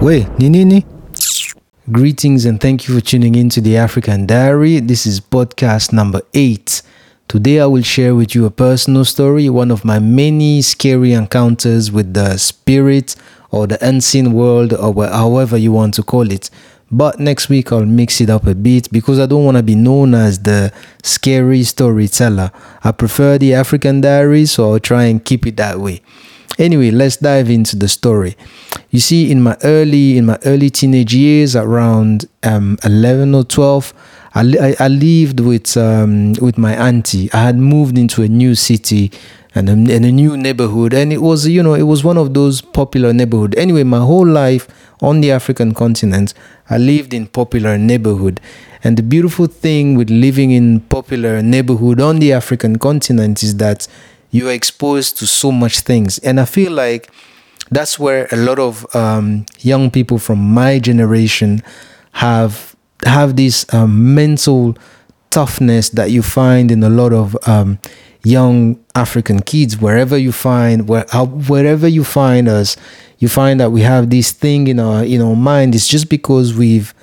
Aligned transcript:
Wait, 0.00 0.26
Ninini? 0.38 0.84
Greetings 1.90 2.44
and 2.44 2.60
thank 2.60 2.86
you 2.86 2.94
for 2.94 3.00
tuning 3.00 3.34
in 3.34 3.48
to 3.48 3.60
the 3.60 3.76
African 3.76 4.26
Diary. 4.26 4.78
This 4.80 5.06
is 5.06 5.20
podcast 5.20 5.92
number 5.92 6.20
eight. 6.34 6.82
Today 7.28 7.60
I 7.60 7.66
will 7.66 7.82
share 7.82 8.14
with 8.14 8.34
you 8.34 8.44
a 8.44 8.50
personal 8.50 9.04
story, 9.04 9.48
one 9.48 9.70
of 9.70 9.84
my 9.84 9.98
many 9.98 10.60
scary 10.62 11.12
encounters 11.12 11.90
with 11.90 12.12
the 12.14 12.36
spirit 12.36 13.16
or 13.50 13.66
the 13.66 13.84
unseen 13.84 14.32
world 14.32 14.74
or 14.74 15.06
however 15.06 15.56
you 15.56 15.72
want 15.72 15.94
to 15.94 16.02
call 16.02 16.30
it. 16.30 16.50
But 16.90 17.18
next 17.18 17.48
week 17.48 17.72
I'll 17.72 17.86
mix 17.86 18.20
it 18.20 18.30
up 18.30 18.46
a 18.46 18.54
bit 18.54 18.92
because 18.92 19.18
I 19.18 19.26
don't 19.26 19.44
want 19.44 19.56
to 19.56 19.62
be 19.62 19.74
known 19.74 20.14
as 20.14 20.40
the 20.40 20.72
scary 21.02 21.64
storyteller. 21.64 22.52
I 22.84 22.92
prefer 22.92 23.38
the 23.38 23.54
African 23.54 24.02
Diary, 24.02 24.46
so 24.46 24.72
I'll 24.72 24.78
try 24.78 25.04
and 25.04 25.24
keep 25.24 25.46
it 25.46 25.56
that 25.56 25.80
way. 25.80 26.02
Anyway, 26.58 26.90
let's 26.90 27.16
dive 27.16 27.50
into 27.50 27.76
the 27.76 27.88
story. 27.88 28.36
You 28.90 29.00
see, 29.00 29.30
in 29.30 29.42
my 29.42 29.56
early 29.62 30.16
in 30.16 30.26
my 30.26 30.38
early 30.46 30.70
teenage 30.70 31.14
years, 31.14 31.54
around 31.54 32.26
um, 32.42 32.78
eleven 32.84 33.34
or 33.34 33.44
twelve, 33.44 33.92
I, 34.34 34.40
I, 34.60 34.84
I 34.86 34.88
lived 34.88 35.40
with 35.40 35.76
um, 35.76 36.32
with 36.34 36.56
my 36.56 36.74
auntie. 36.74 37.30
I 37.32 37.42
had 37.44 37.58
moved 37.58 37.98
into 37.98 38.22
a 38.22 38.28
new 38.28 38.54
city 38.54 39.12
and 39.54 39.68
a, 39.68 39.72
and 39.72 40.04
a 40.04 40.12
new 40.12 40.36
neighborhood, 40.36 40.94
and 40.94 41.12
it 41.12 41.18
was 41.22 41.46
you 41.46 41.62
know 41.62 41.74
it 41.74 41.82
was 41.82 42.04
one 42.04 42.16
of 42.16 42.32
those 42.34 42.60
popular 42.62 43.12
neighborhood. 43.12 43.54
Anyway, 43.56 43.82
my 43.82 43.98
whole 43.98 44.26
life 44.26 44.66
on 45.02 45.20
the 45.20 45.30
African 45.30 45.74
continent, 45.74 46.32
I 46.70 46.78
lived 46.78 47.12
in 47.12 47.26
popular 47.26 47.76
neighborhood. 47.76 48.40
And 48.84 48.96
the 48.96 49.02
beautiful 49.02 49.46
thing 49.46 49.96
with 49.96 50.10
living 50.10 50.52
in 50.52 50.80
popular 50.80 51.42
neighborhood 51.42 52.00
on 52.00 52.20
the 52.20 52.32
African 52.32 52.78
continent 52.78 53.42
is 53.42 53.56
that 53.56 53.88
you 54.30 54.48
are 54.48 54.52
exposed 54.52 55.18
to 55.18 55.26
so 55.26 55.52
much 55.52 55.80
things. 55.80 56.18
And 56.18 56.40
I 56.40 56.44
feel 56.44 56.72
like 56.72 57.10
that's 57.70 57.98
where 57.98 58.28
a 58.30 58.36
lot 58.36 58.58
of 58.58 58.86
um, 58.94 59.46
young 59.60 59.90
people 59.90 60.18
from 60.18 60.38
my 60.38 60.78
generation 60.78 61.62
have 62.12 62.74
have 63.04 63.36
this 63.36 63.66
um, 63.74 64.14
mental 64.14 64.76
toughness 65.30 65.90
that 65.90 66.10
you 66.10 66.22
find 66.22 66.70
in 66.70 66.82
a 66.82 66.88
lot 66.88 67.12
of 67.12 67.36
um, 67.46 67.78
young 68.24 68.82
African 68.94 69.40
kids. 69.40 69.78
Wherever 69.78 70.16
you 70.16 70.32
find 70.32 70.88
where 70.88 71.04
wherever 71.48 71.88
you 71.88 72.04
find 72.04 72.48
us, 72.48 72.76
you 73.18 73.28
find 73.28 73.60
that 73.60 73.70
we 73.70 73.82
have 73.82 74.10
this 74.10 74.32
thing 74.32 74.68
in 74.68 74.80
our 74.80 75.04
in 75.04 75.20
our 75.20 75.36
mind. 75.36 75.74
It's 75.74 75.88
just 75.88 76.08
because 76.08 76.54
we've 76.54 76.94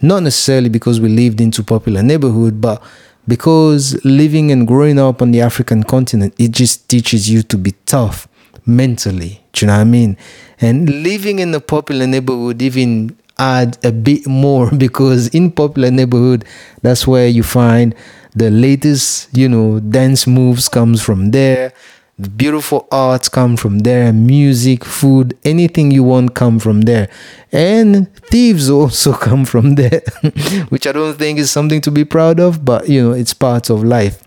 not 0.00 0.22
necessarily 0.22 0.68
because 0.68 1.00
we 1.00 1.08
lived 1.08 1.40
into 1.40 1.62
popular 1.62 2.02
neighborhood, 2.02 2.60
but 2.60 2.82
because 3.28 4.02
living 4.04 4.50
and 4.50 4.66
growing 4.66 4.98
up 4.98 5.22
on 5.22 5.30
the 5.30 5.40
African 5.42 5.84
continent, 5.84 6.34
it 6.38 6.50
just 6.50 6.88
teaches 6.88 7.30
you 7.30 7.42
to 7.42 7.56
be 7.58 7.72
tough 7.86 8.26
mentally. 8.66 9.42
Do 9.52 9.64
you 9.64 9.66
know 9.68 9.74
what 9.74 9.82
I 9.82 9.84
mean? 9.84 10.16
And 10.60 11.02
living 11.02 11.38
in 11.38 11.54
a 11.54 11.60
popular 11.60 12.06
neighborhood 12.06 12.60
even 12.62 13.16
add 13.38 13.78
a 13.84 13.92
bit 13.92 14.26
more 14.26 14.70
because 14.76 15.28
in 15.28 15.52
popular 15.52 15.90
neighborhood, 15.90 16.44
that's 16.82 17.06
where 17.06 17.28
you 17.28 17.42
find 17.42 17.94
the 18.34 18.50
latest, 18.50 19.28
you 19.36 19.48
know, 19.48 19.78
dance 19.78 20.26
moves 20.26 20.68
comes 20.68 21.02
from 21.02 21.30
there 21.30 21.72
beautiful 22.18 22.88
arts 22.90 23.28
come 23.28 23.56
from 23.56 23.80
there. 23.80 24.12
Music 24.12 24.84
food 24.84 25.38
anything 25.44 25.90
you 25.90 26.02
want 26.02 26.34
come 26.34 26.58
from 26.58 26.82
there. 26.82 27.08
And 27.52 28.12
thieves 28.30 28.68
also 28.68 29.12
come 29.26 29.44
from 29.44 29.76
there 29.76 30.02
which 30.68 30.86
i 30.86 30.92
don't 30.92 31.16
think 31.16 31.38
is 31.38 31.50
something 31.50 31.80
to 31.80 31.90
be 31.90 32.04
proud 32.04 32.38
of 32.38 32.62
but 32.62 32.88
you 32.88 33.02
know 33.02 33.12
it's 33.12 33.34
part 33.34 33.70
of 33.70 33.84
life. 33.84 34.22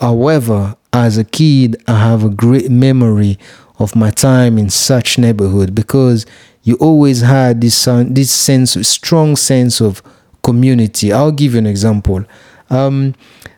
However 0.00 0.76
as 0.92 1.18
a 1.18 1.24
kid 1.24 1.76
i 1.86 1.98
have 1.98 2.24
a 2.24 2.30
great 2.30 2.70
memory 2.70 3.38
of 3.78 3.94
my 3.94 4.10
time 4.10 4.58
in 4.58 4.70
such 4.70 5.18
neighborhood 5.18 5.74
because 5.74 6.26
you 6.62 6.76
always 6.76 7.20
had 7.20 7.60
this 7.60 7.84
this 7.84 8.30
sense 8.30 8.72
strong 8.86 9.36
sense 9.36 9.80
of 9.80 10.02
community. 10.42 11.12
I'll 11.12 11.32
give 11.32 11.52
you 11.52 11.58
an 11.58 11.66
example 11.66 12.24
um, 12.70 13.14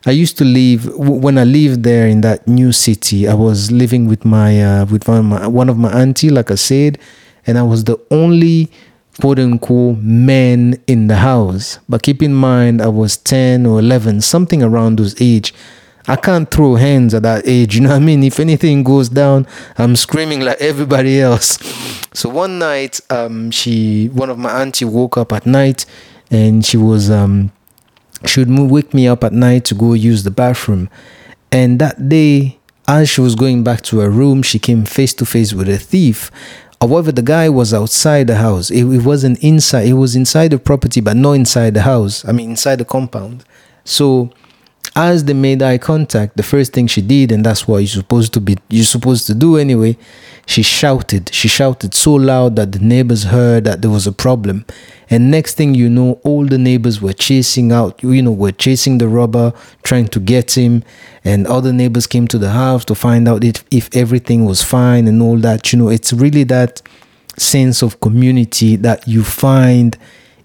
I 0.07 0.13
used 0.13 0.39
to 0.39 0.45
live 0.45 0.87
when 0.97 1.37
I 1.39 1.45
lived 1.45 1.83
there 1.83 2.07
in 2.07 2.21
that 2.23 2.47
new 2.47 2.73
city. 2.73 3.29
I 3.29 3.35
was 3.35 3.71
living 3.71 4.07
with 4.07 4.25
my 4.25 4.63
uh, 4.63 4.87
with 4.87 5.09
one 5.09 5.19
of 5.19 5.25
my, 5.25 5.47
one 5.47 5.69
of 5.69 5.77
my 5.77 5.91
auntie, 5.93 6.31
like 6.31 6.51
I 6.51 6.55
said, 6.55 6.99
and 7.47 7.59
I 7.59 7.63
was 7.63 7.85
the 7.85 7.99
only 8.11 8.71
quote 9.21 9.39
unquote 9.39 9.99
man 9.99 10.81
in 10.87 11.09
the 11.09 11.17
house. 11.17 11.79
But 11.89 12.03
keep 12.03 12.23
in 12.23 12.35
mind, 12.35 12.81
I 12.81 12.89
was 12.89 13.17
ten 13.17 13.67
or 13.67 13.79
eleven, 13.79 14.21
something 14.21 14.63
around 14.63 14.99
those 14.99 15.21
age. 15.21 15.53
I 16.09 16.17
can't 16.17 16.51
throw 16.51 16.77
hands 16.77 17.13
at 17.15 17.23
that 17.23 17.47
age. 17.47 17.75
You 17.77 17.83
know 17.83 17.91
what 17.91 17.97
I 17.97 17.99
mean? 18.01 18.23
If 18.25 18.41
anything 18.41 18.83
goes 18.83 19.09
down, 19.09 19.47
I'm 19.77 19.97
screaming 19.97 20.41
like 20.41 20.61
everybody 20.61 21.21
else. 21.21 21.59
So 22.15 22.29
one 22.29 22.59
night, 22.59 23.01
um, 23.11 23.51
she 23.51 24.09
one 24.09 24.31
of 24.31 24.39
my 24.39 24.63
auntie 24.63 24.85
woke 24.87 25.17
up 25.19 25.33
at 25.33 25.47
night, 25.47 25.85
and 26.31 26.65
she 26.65 26.77
was 26.77 27.11
um 27.11 27.53
she 28.27 28.45
would 28.45 28.71
wake 28.71 28.95
me 28.95 29.09
up 29.09 29.25
at 29.25 29.33
night 29.33 29.65
to 29.67 29.75
go 29.75 29.95
use 29.95 30.23
the 30.23 30.31
bathroom. 30.31 30.89
And 31.53 31.79
that 31.81 32.09
day, 32.09 32.59
as 32.87 33.09
she 33.09 33.21
was 33.21 33.35
going 33.35 33.65
back 33.65 33.83
to 33.83 34.01
her 34.01 34.11
room, 34.11 34.43
she 34.43 34.59
came 34.59 34.85
face 34.85 35.15
to 35.15 35.27
face 35.27 35.53
with 35.53 35.69
a 35.69 35.79
thief. 35.79 36.31
However, 36.81 37.13
the 37.13 37.23
guy 37.23 37.49
was 37.49 37.75
outside 37.75 38.27
the 38.27 38.37
house. 38.37 38.71
It, 38.71 38.85
it 38.85 39.05
wasn't 39.05 39.43
inside. 39.43 39.87
It 39.87 39.95
was 39.95 40.17
inside 40.17 40.49
the 40.49 40.59
property, 40.59 41.01
but 41.01 41.17
not 41.17 41.33
inside 41.33 41.75
the 41.75 41.83
house. 41.83 42.25
I 42.25 42.33
mean, 42.33 42.51
inside 42.51 42.77
the 42.77 42.85
compound. 42.85 43.45
So 43.85 44.31
as 44.97 45.25
they 45.25 45.35
made 45.35 45.63
eye 45.63 45.79
contact, 45.79 46.37
the 46.37 46.43
first 46.43 46.73
thing 46.73 46.87
she 46.87 47.01
did, 47.01 47.33
and 47.33 47.45
that's 47.45 47.69
what 47.69 47.79
you're 47.79 47.87
supposed 47.87 48.33
to 48.35 48.41
be 48.41 48.57
you're 48.69 48.85
supposed 48.85 49.27
to 49.29 49.35
do 49.35 49.57
anyway, 49.57 49.97
she 50.47 50.63
shouted. 50.63 51.33
She 51.33 51.49
shouted 51.49 51.95
so 51.95 52.15
loud 52.15 52.57
that 52.57 52.73
the 52.73 52.81
neighbors 52.81 53.25
heard 53.25 53.65
that 53.65 53.83
there 53.83 53.91
was 53.91 54.07
a 54.07 54.13
problem. 54.13 54.65
And 55.09 55.31
next 55.31 55.55
thing 55.55 55.75
you 55.75 55.89
know, 55.89 56.21
all 56.23 56.45
the 56.45 56.59
neighbors 56.59 57.01
were 57.01 57.13
chasing 57.13 57.73
out, 57.73 58.03
you 58.03 58.23
know, 58.23 58.33
were 58.33 58.53
chasing 58.53 58.99
the 58.99 59.09
robber, 59.09 59.53
trying 59.83 60.09
to 60.09 60.21
get 60.21 60.57
him. 60.57 60.85
And 61.25 61.47
other 61.47 61.73
neighbors 61.73 62.07
came 62.07 62.29
to 62.29 62.39
the 62.39 62.51
house 62.51 62.85
to 62.87 62.95
find 62.95 63.29
out 63.29 63.45
if, 63.45 63.65
if 63.71 63.95
everything 63.95 64.45
was 64.45 64.63
fine 64.63 65.09
and 65.09 65.21
all 65.21 65.37
that. 65.39 65.73
You 65.73 65.81
know, 65.81 65.89
it's 65.89 66.13
really 66.13 66.45
that 66.45 66.81
sense 67.37 67.83
of 67.83 68.01
community 68.01 68.77
that 68.77 69.07
you 69.09 69.25
find 69.25 69.97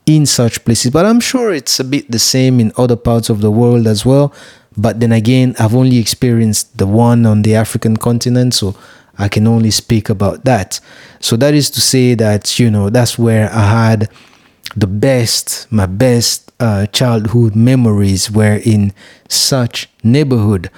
in 0.06 0.26
such 0.26 0.64
places. 0.66 0.92
But 0.92 1.06
I'm 1.06 1.20
sure 1.20 1.54
it's 1.54 1.80
a 1.80 1.84
bit 1.84 2.12
the 2.12 2.20
same 2.20 2.60
in 2.60 2.72
other 2.78 2.96
parts 2.96 3.30
of 3.30 3.42
the 3.42 3.52
world 3.52 3.88
as 3.88 4.06
well. 4.06 4.34
But 4.78 5.00
then 5.00 5.12
again, 5.12 5.56
I've 5.58 5.76
only 5.76 5.98
experienced 5.98 6.78
the 6.78 6.88
one 6.88 7.26
on 7.26 7.42
the 7.42 7.56
African 7.56 7.98
continent, 7.98 8.54
so 8.54 8.76
I 9.18 9.30
can 9.30 9.48
only 9.48 9.72
speak 9.72 10.10
about 10.10 10.44
that. 10.46 10.80
So 11.22 11.38
that 11.38 11.54
is 11.54 11.70
to 11.72 11.82
say 11.82 12.14
that, 12.16 12.60
you 12.60 12.70
know, 12.70 12.90
that's 12.90 13.18
where 13.18 13.50
I 13.52 13.88
had 13.88 14.10
the 14.76 14.88
best, 14.88 15.72
my 15.72 15.86
best 15.86 16.52
uh, 16.60 16.88
childhood 16.88 17.56
memories 17.56 18.30
were 18.30 18.60
in 18.64 18.94
such 19.30 19.90
neighborhood. 20.04 20.70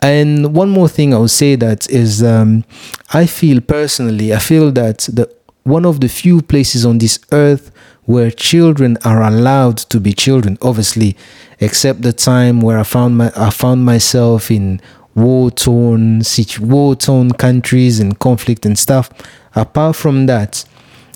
And 0.00 0.54
one 0.54 0.68
more 0.68 0.88
thing 0.88 1.12
I 1.12 1.18
would 1.18 1.30
say 1.30 1.56
that 1.56 1.90
is, 1.90 2.22
um, 2.22 2.64
I 3.12 3.26
feel 3.26 3.60
personally, 3.60 4.32
I 4.32 4.38
feel 4.38 4.70
that 4.72 5.08
the 5.12 5.34
one 5.64 5.86
of 5.86 6.00
the 6.00 6.08
few 6.08 6.42
places 6.42 6.84
on 6.84 6.98
this 6.98 7.18
earth 7.32 7.70
where 8.06 8.30
children 8.30 8.96
are 9.04 9.22
allowed 9.22 9.76
to 9.76 9.98
be 10.00 10.12
children 10.12 10.58
obviously 10.62 11.16
except 11.60 12.02
the 12.02 12.12
time 12.12 12.60
where 12.60 12.78
i 12.78 12.82
found 12.82 13.16
my 13.16 13.30
i 13.36 13.50
found 13.50 13.84
myself 13.84 14.50
in 14.50 14.80
war-torn 15.14 16.22
war-torn 16.60 17.30
countries 17.32 18.00
and 18.00 18.18
conflict 18.18 18.66
and 18.66 18.78
stuff 18.78 19.10
apart 19.54 19.94
from 19.96 20.26
that 20.26 20.64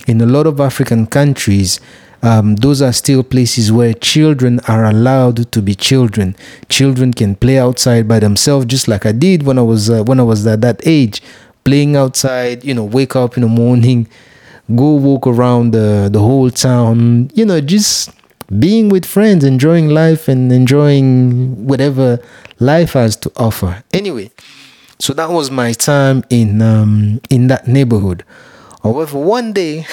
in 0.07 0.21
a 0.21 0.25
lot 0.25 0.47
of 0.47 0.59
african 0.59 1.05
countries 1.05 1.79
um, 2.21 2.57
those 2.57 2.81
are 2.81 2.91
still 2.91 3.23
places 3.23 3.71
where 3.71 3.93
children 3.93 4.59
are 4.67 4.85
allowed 4.85 5.51
to 5.51 5.61
be 5.61 5.73
children. 5.73 6.35
Children 6.67 7.13
can 7.13 7.35
play 7.35 7.57
outside 7.57 8.07
by 8.07 8.19
themselves, 8.19 8.65
just 8.65 8.87
like 8.87 9.05
I 9.05 9.13
did 9.13 9.43
when 9.43 9.57
I 9.57 9.61
was 9.61 9.89
uh, 9.89 10.03
when 10.03 10.19
I 10.19 10.23
was 10.23 10.45
at 10.45 10.61
that 10.61 10.81
age, 10.85 11.21
playing 11.63 11.95
outside. 11.95 12.65
You 12.65 12.73
know, 12.73 12.83
wake 12.83 13.15
up 13.15 13.37
in 13.37 13.41
the 13.41 13.47
morning, 13.47 14.07
go 14.75 14.93
walk 14.95 15.25
around 15.27 15.71
the, 15.71 16.09
the 16.11 16.19
whole 16.19 16.49
town, 16.49 17.31
you 17.33 17.45
know, 17.45 17.61
just 17.61 18.11
being 18.59 18.89
with 18.89 19.05
friends, 19.05 19.43
enjoying 19.43 19.89
life 19.89 20.27
and 20.27 20.51
enjoying 20.51 21.65
whatever 21.67 22.19
life 22.59 22.93
has 22.93 23.15
to 23.17 23.31
offer. 23.35 23.83
Anyway, 23.93 24.31
so 24.99 25.13
that 25.13 25.29
was 25.29 25.51
my 25.51 25.73
time 25.73 26.23
in 26.29 26.61
um, 26.61 27.21
in 27.29 27.47
that 27.47 27.67
neighborhood. 27.67 28.23
However, 28.83 29.19
one 29.19 29.53
day, 29.53 29.85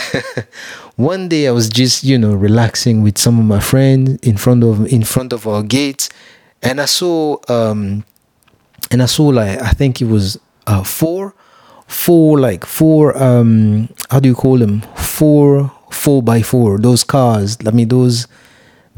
one 0.97 1.29
day 1.29 1.49
I 1.49 1.51
was 1.51 1.69
just 1.69 2.05
you 2.05 2.19
know 2.19 2.35
relaxing 2.35 3.03
with 3.03 3.19
some 3.19 3.39
of 3.39 3.45
my 3.45 3.61
friends 3.61 4.19
in 4.23 4.37
front 4.37 4.65
of 4.65 4.87
in 4.93 5.05
front 5.05 5.33
of 5.33 5.47
our 5.47 5.63
gate, 5.63 6.09
and 6.63 6.81
I 6.81 6.87
saw 6.87 7.39
um, 7.49 8.05
and 8.91 9.03
I 9.03 9.07
saw 9.07 9.27
like 9.27 9.61
I 9.61 9.71
think 9.71 10.01
it 10.01 10.07
was 10.07 10.39
uh, 10.67 10.83
four 10.83 11.35
four 11.87 12.39
like 12.39 12.65
four 12.65 13.17
um 13.23 13.89
how 14.11 14.21
do 14.21 14.29
you 14.29 14.35
call 14.35 14.59
them 14.59 14.81
four 14.97 15.73
four 15.91 16.23
by 16.23 16.43
four 16.43 16.79
those 16.79 17.05
cars 17.05 17.57
i 17.67 17.71
mean 17.71 17.89
those 17.89 18.27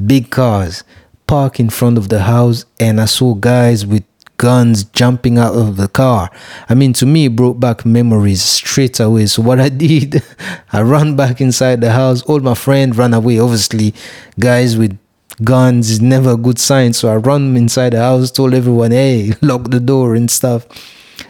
big 0.06 0.31
cars 0.31 0.85
park 1.26 1.61
in 1.61 1.69
front 1.69 1.99
of 1.99 2.08
the 2.08 2.20
house 2.20 2.64
and 2.81 3.00
i 3.00 3.05
saw 3.05 3.35
guys 3.35 3.85
with 3.85 4.05
guns 4.38 4.85
jumping 4.85 5.37
out 5.37 5.55
of 5.55 5.76
the 5.76 5.88
car. 5.88 6.31
I 6.69 6.75
mean, 6.75 6.93
to 6.94 7.06
me, 7.06 7.26
it 7.26 7.37
brought 7.37 7.61
back 7.61 7.85
memories 7.85 8.40
straight 8.40 8.99
away. 9.00 9.26
So 9.26 9.43
what 9.43 9.61
I 9.67 9.69
did, 9.69 10.23
I 10.73 10.81
ran 10.81 11.17
back 11.17 11.40
inside 11.40 11.81
the 11.82 11.93
house. 11.93 12.23
All 12.23 12.40
my 12.40 12.55
friends 12.55 12.96
ran 12.96 13.12
away. 13.12 13.38
Obviously, 13.38 13.94
guys 14.38 14.79
with 14.79 14.96
guns 15.44 15.90
is 15.90 16.00
never 16.00 16.32
a 16.32 16.37
good 16.37 16.58
sign. 16.58 16.93
So 16.93 17.08
I 17.08 17.17
run 17.17 17.56
inside 17.56 17.93
the 17.93 18.00
house, 18.00 18.31
told 18.31 18.55
everyone, 18.55 18.93
hey, 18.93 19.35
lock 19.43 19.70
the 19.70 19.81
door 19.81 20.14
and 20.14 20.31
stuff. 20.31 20.67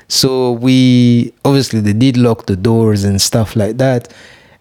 So 0.08 0.52
we 0.52 1.32
obviously 1.44 1.80
they 1.80 1.92
did 1.92 2.16
lock 2.16 2.46
the 2.46 2.56
doors 2.56 3.04
and 3.04 3.20
stuff 3.20 3.54
like 3.54 3.76
that. 3.76 4.12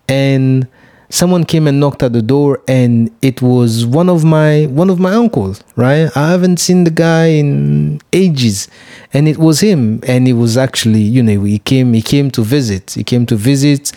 And 0.09 0.67
someone 1.09 1.45
came 1.45 1.67
and 1.67 1.79
knocked 1.79 2.03
at 2.03 2.11
the 2.11 2.21
door 2.21 2.61
and 2.67 3.09
it 3.21 3.41
was 3.41 3.85
one 3.85 4.09
of 4.09 4.25
my 4.25 4.65
one 4.65 4.89
of 4.89 4.99
my 4.99 5.13
uncles 5.13 5.63
right? 5.77 6.09
I 6.15 6.31
haven't 6.31 6.57
seen 6.57 6.83
the 6.83 6.91
guy 6.91 7.27
in 7.27 8.01
ages. 8.11 8.67
And 9.13 9.27
it 9.27 9.37
was 9.37 9.61
him. 9.61 10.01
And 10.05 10.27
he 10.27 10.33
was 10.33 10.57
actually 10.57 11.01
you 11.01 11.23
know 11.23 11.43
he 11.43 11.59
came 11.59 11.93
he 11.93 12.01
came 12.01 12.29
to 12.31 12.43
visit. 12.43 12.91
He 12.91 13.03
came 13.03 13.25
to 13.27 13.35
visit. 13.35 13.93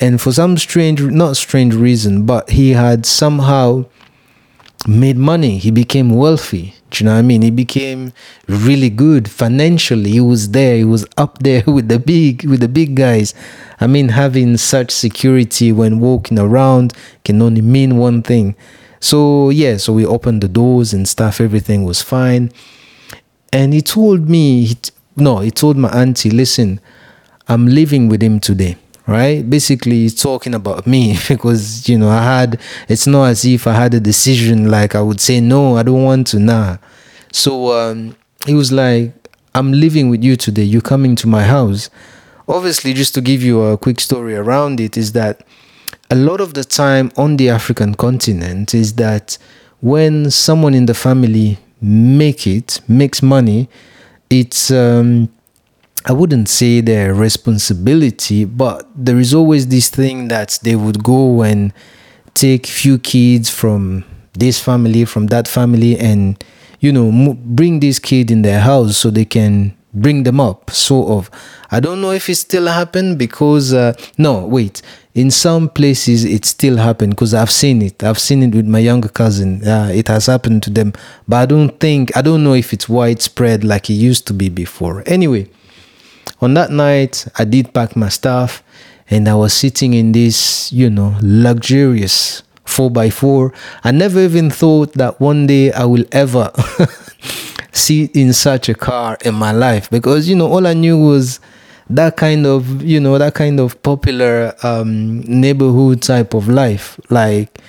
And 0.00 0.20
for 0.20 0.32
some 0.32 0.56
strange 0.56 1.02
not 1.02 1.36
strange 1.36 1.74
reason 1.74 2.24
but 2.24 2.50
he 2.50 2.70
had 2.70 3.04
somehow 3.04 3.84
made 4.86 5.16
money. 5.16 5.58
He 5.58 5.70
became 5.70 6.10
wealthy. 6.10 6.74
Do 6.90 7.02
you 7.02 7.06
know 7.06 7.14
what 7.14 7.20
I 7.20 7.22
mean? 7.22 7.42
He 7.42 7.50
became 7.50 8.12
really 8.48 8.90
good 8.90 9.30
financially. 9.30 10.10
He 10.10 10.20
was 10.20 10.50
there. 10.50 10.76
He 10.76 10.84
was 10.84 11.06
up 11.16 11.38
there 11.38 11.62
with 11.66 11.88
the 11.88 11.98
big 11.98 12.44
with 12.44 12.60
the 12.60 12.68
big 12.68 12.94
guys. 12.94 13.34
I 13.80 13.86
mean, 13.86 14.10
having 14.10 14.56
such 14.56 14.90
security 14.90 15.72
when 15.72 16.00
walking 16.00 16.38
around 16.38 16.92
can 17.24 17.40
only 17.42 17.62
mean 17.62 17.96
one 17.96 18.22
thing. 18.22 18.54
So 19.00 19.50
yeah, 19.50 19.76
so 19.76 19.92
we 19.92 20.06
opened 20.06 20.42
the 20.42 20.48
doors 20.48 20.94
and 20.94 21.08
stuff. 21.08 21.40
Everything 21.40 21.84
was 21.84 22.00
fine. 22.02 22.52
And 23.52 23.72
he 23.72 23.82
told 23.82 24.28
me, 24.28 24.64
he, 24.66 24.78
no, 25.16 25.38
he 25.38 25.50
told 25.50 25.76
my 25.76 25.88
auntie, 25.90 26.30
listen, 26.30 26.80
I'm 27.46 27.66
living 27.66 28.08
with 28.08 28.22
him 28.22 28.40
today 28.40 28.76
right? 29.06 29.48
Basically 29.48 30.08
talking 30.10 30.54
about 30.54 30.86
me 30.86 31.16
because 31.28 31.88
you 31.88 31.98
know 31.98 32.08
i 32.08 32.22
had 32.22 32.60
it's 32.88 33.06
not 33.06 33.24
as 33.24 33.44
if 33.44 33.66
i 33.66 33.72
had 33.72 33.94
a 33.94 34.00
decision 34.00 34.70
like 34.70 34.94
i 34.94 35.00
would 35.00 35.20
say 35.20 35.40
no 35.40 35.76
i 35.76 35.82
don't 35.82 36.02
want 36.04 36.26
to 36.28 36.38
nah. 36.38 36.78
So 37.32 37.72
um 37.72 38.16
he 38.46 38.54
was 38.54 38.72
like 38.72 39.12
i'm 39.54 39.72
living 39.72 40.08
with 40.10 40.22
you 40.24 40.36
today. 40.36 40.62
You're 40.64 40.82
coming 40.82 41.16
to 41.16 41.26
my 41.26 41.42
house. 41.44 41.90
Obviously 42.48 42.92
just 42.92 43.14
to 43.14 43.20
give 43.20 43.42
you 43.42 43.62
a 43.62 43.78
quick 43.78 44.00
story 44.00 44.36
around 44.36 44.80
it 44.80 44.96
is 44.96 45.12
that 45.12 45.46
a 46.10 46.14
lot 46.14 46.40
of 46.40 46.54
the 46.54 46.64
time 46.64 47.10
on 47.16 47.36
the 47.38 47.48
african 47.48 47.94
continent 47.94 48.74
is 48.74 48.94
that 48.94 49.38
when 49.80 50.30
someone 50.30 50.74
in 50.74 50.86
the 50.86 50.94
family 50.94 51.58
make 51.80 52.46
it 52.46 52.80
makes 52.86 53.22
money 53.22 53.68
it's 54.28 54.70
um 54.70 55.28
I 56.06 56.12
wouldn't 56.12 56.50
say 56.50 56.82
their 56.82 57.14
responsibility, 57.14 58.44
but 58.44 58.86
there 58.94 59.18
is 59.18 59.32
always 59.32 59.68
this 59.68 59.88
thing 59.88 60.28
that 60.28 60.58
they 60.62 60.76
would 60.76 61.02
go 61.02 61.40
and 61.42 61.72
take 62.34 62.66
few 62.66 62.98
kids 62.98 63.48
from 63.48 64.04
this 64.34 64.60
family, 64.60 65.06
from 65.06 65.28
that 65.28 65.48
family, 65.48 65.98
and 65.98 66.42
you 66.80 66.92
know 66.92 67.34
bring 67.42 67.80
this 67.80 67.98
kid 67.98 68.30
in 68.30 68.42
their 68.42 68.60
house 68.60 68.98
so 68.98 69.08
they 69.08 69.24
can 69.24 69.74
bring 69.94 70.24
them 70.24 70.40
up. 70.40 70.70
Sort 70.70 71.08
of. 71.08 71.30
I 71.70 71.80
don't 71.80 72.02
know 72.02 72.10
if 72.10 72.28
it 72.28 72.34
still 72.34 72.66
happened 72.66 73.18
because 73.18 73.72
uh, 73.72 73.94
no, 74.18 74.44
wait. 74.44 74.82
In 75.14 75.30
some 75.30 75.70
places 75.70 76.24
it 76.24 76.44
still 76.44 76.76
happened 76.76 77.12
because 77.12 77.32
I've 77.32 77.50
seen 77.50 77.80
it. 77.80 78.04
I've 78.04 78.18
seen 78.18 78.42
it 78.42 78.54
with 78.54 78.66
my 78.66 78.80
younger 78.80 79.08
cousin. 79.08 79.66
Uh, 79.66 79.90
it 79.94 80.08
has 80.08 80.26
happened 80.26 80.64
to 80.64 80.70
them, 80.70 80.92
but 81.26 81.36
I 81.36 81.46
don't 81.46 81.80
think 81.80 82.14
I 82.14 82.20
don't 82.20 82.44
know 82.44 82.52
if 82.52 82.74
it's 82.74 82.90
widespread 82.90 83.64
like 83.64 83.88
it 83.88 83.94
used 83.94 84.26
to 84.26 84.34
be 84.34 84.50
before. 84.50 85.02
Anyway 85.06 85.48
on 86.40 86.54
that 86.54 86.70
night, 86.70 87.26
I 87.38 87.44
did 87.44 87.72
pack 87.72 87.96
my 87.96 88.08
stuff 88.08 88.62
and 89.10 89.28
I 89.28 89.34
was 89.34 89.52
sitting 89.52 89.94
in 89.94 90.12
this, 90.12 90.72
you 90.72 90.90
know, 90.90 91.16
luxurious 91.22 92.42
4x4. 92.66 93.54
I 93.84 93.90
never 93.90 94.20
even 94.20 94.50
thought 94.50 94.94
that 94.94 95.20
one 95.20 95.46
day 95.46 95.72
I 95.72 95.84
will 95.84 96.04
ever 96.12 96.50
sit 97.72 98.14
in 98.16 98.32
such 98.32 98.68
a 98.68 98.74
car 98.74 99.18
in 99.24 99.34
my 99.34 99.52
life 99.52 99.90
because, 99.90 100.28
you 100.28 100.36
know, 100.36 100.48
all 100.48 100.66
I 100.66 100.74
knew 100.74 100.98
was 100.98 101.40
that 101.90 102.16
kind 102.16 102.46
of, 102.46 102.82
you 102.82 102.98
know, 102.98 103.18
that 103.18 103.34
kind 103.34 103.60
of 103.60 103.80
popular 103.82 104.54
um, 104.62 105.20
neighborhood 105.20 106.02
type 106.02 106.34
of 106.34 106.48
life. 106.48 106.98
Like, 107.10 107.60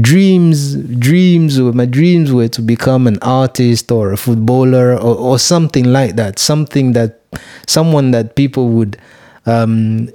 dreams 0.00 0.74
dreams 0.98 1.58
my 1.58 1.86
dreams 1.86 2.30
were 2.30 2.48
to 2.48 2.60
become 2.60 3.06
an 3.06 3.18
artist 3.22 3.90
or 3.90 4.12
a 4.12 4.16
footballer 4.16 4.92
or, 4.92 5.16
or 5.16 5.38
something 5.38 5.84
like 5.84 6.16
that 6.16 6.38
something 6.38 6.92
that 6.92 7.25
someone 7.66 8.10
that 8.12 8.34
people 8.36 8.68
would 8.70 8.98
um, 9.46 10.10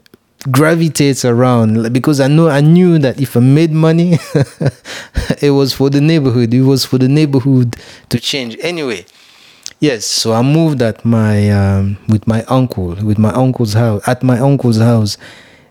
gravitate 0.50 1.24
around 1.24 1.94
because 1.94 2.20
I 2.20 2.28
know 2.28 2.50
I 2.50 2.62
knew 2.62 2.98
that 3.00 3.20
if 3.20 3.38
I 3.38 3.40
made 3.42 3.72
money, 3.72 4.18
it 5.42 5.52
was 5.52 5.74
for 5.74 5.90
the 5.90 6.02
neighborhood. 6.02 6.54
It 6.54 6.64
was 6.64 6.86
for 6.86 6.98
the 6.98 7.08
neighborhood 7.08 7.76
to 8.10 8.20
change. 8.20 8.58
Anyway, 8.62 9.06
yes. 9.80 10.06
So 10.06 10.34
I 10.34 10.42
moved 10.42 10.82
at 10.82 11.06
my 11.06 11.50
um, 11.50 11.98
with 12.08 12.28
my 12.28 12.44
uncle 12.46 12.96
with 12.96 13.18
my 13.18 13.32
uncle's 13.32 13.74
house 13.74 14.08
at 14.08 14.24
my 14.24 14.40
uncle's 14.40 14.78
house, 14.78 15.18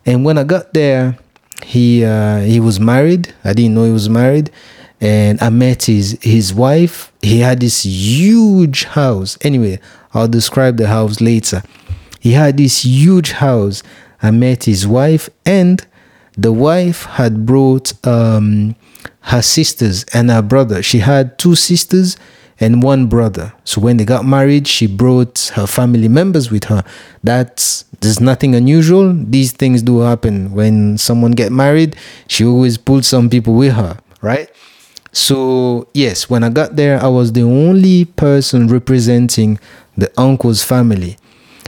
and 0.06 0.24
when 0.24 0.38
I 0.38 0.44
got 0.44 0.72
there, 0.74 1.18
he 1.64 2.04
uh, 2.04 2.40
he 2.40 2.60
was 2.60 2.78
married. 2.78 3.34
I 3.44 3.52
didn't 3.52 3.74
know 3.74 3.84
he 3.84 3.92
was 3.92 4.08
married, 4.08 4.50
and 5.00 5.40
I 5.42 5.50
met 5.50 5.84
his 5.84 6.18
his 6.22 6.54
wife. 6.54 7.12
He 7.22 7.40
had 7.40 7.60
this 7.60 7.84
huge 7.84 8.84
house. 8.84 9.36
Anyway, 9.40 9.80
I'll 10.14 10.28
describe 10.28 10.76
the 10.76 10.88
house 10.88 11.20
later. 11.20 11.62
He 12.18 12.32
had 12.32 12.56
this 12.56 12.84
huge 12.84 13.32
house. 13.32 13.82
I 14.22 14.30
met 14.30 14.64
his 14.64 14.86
wife, 14.86 15.30
and 15.46 15.84
the 16.36 16.52
wife 16.52 17.04
had 17.04 17.46
brought 17.46 17.92
um, 18.06 18.76
her 19.22 19.42
sisters 19.42 20.04
and 20.12 20.30
her 20.30 20.42
brother. 20.42 20.82
She 20.82 20.98
had 20.98 21.38
two 21.38 21.54
sisters 21.54 22.16
and 22.60 22.82
one 22.82 23.06
brother. 23.06 23.52
So 23.64 23.80
when 23.80 23.96
they 23.96 24.04
got 24.04 24.24
married, 24.24 24.68
she 24.68 24.86
brought 24.86 25.50
her 25.54 25.66
family 25.66 26.08
members 26.08 26.50
with 26.50 26.64
her. 26.64 26.84
That's 27.24 27.84
there's 28.00 28.20
nothing 28.20 28.54
unusual. 28.54 29.12
These 29.14 29.52
things 29.52 29.82
do 29.82 30.00
happen 30.00 30.52
when 30.52 30.98
someone 30.98 31.32
get 31.32 31.52
married. 31.52 31.96
She 32.28 32.44
always 32.44 32.76
pulls 32.76 33.06
some 33.06 33.30
people 33.30 33.54
with 33.54 33.72
her, 33.72 33.98
right? 34.20 34.50
So 35.12 35.88
yes, 35.94 36.30
when 36.30 36.44
I 36.44 36.50
got 36.50 36.76
there, 36.76 37.02
I 37.02 37.08
was 37.08 37.32
the 37.32 37.42
only 37.42 38.04
person 38.04 38.68
representing 38.68 39.58
the 40.00 40.12
uncle's 40.20 40.62
family. 40.62 41.16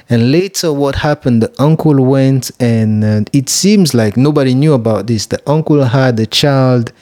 And 0.08 0.32
later, 0.32 0.72
what 0.72 0.96
happened? 0.96 1.42
The 1.42 1.54
uncle 1.62 2.04
went, 2.04 2.50
and 2.60 3.04
uh, 3.04 3.20
it 3.32 3.48
seems 3.48 3.94
like 3.94 4.16
nobody 4.16 4.54
knew 4.54 4.74
about 4.74 5.06
this. 5.06 5.26
The 5.26 5.40
uncle 5.48 5.84
had 5.84 6.18
a 6.20 6.26
child 6.26 6.92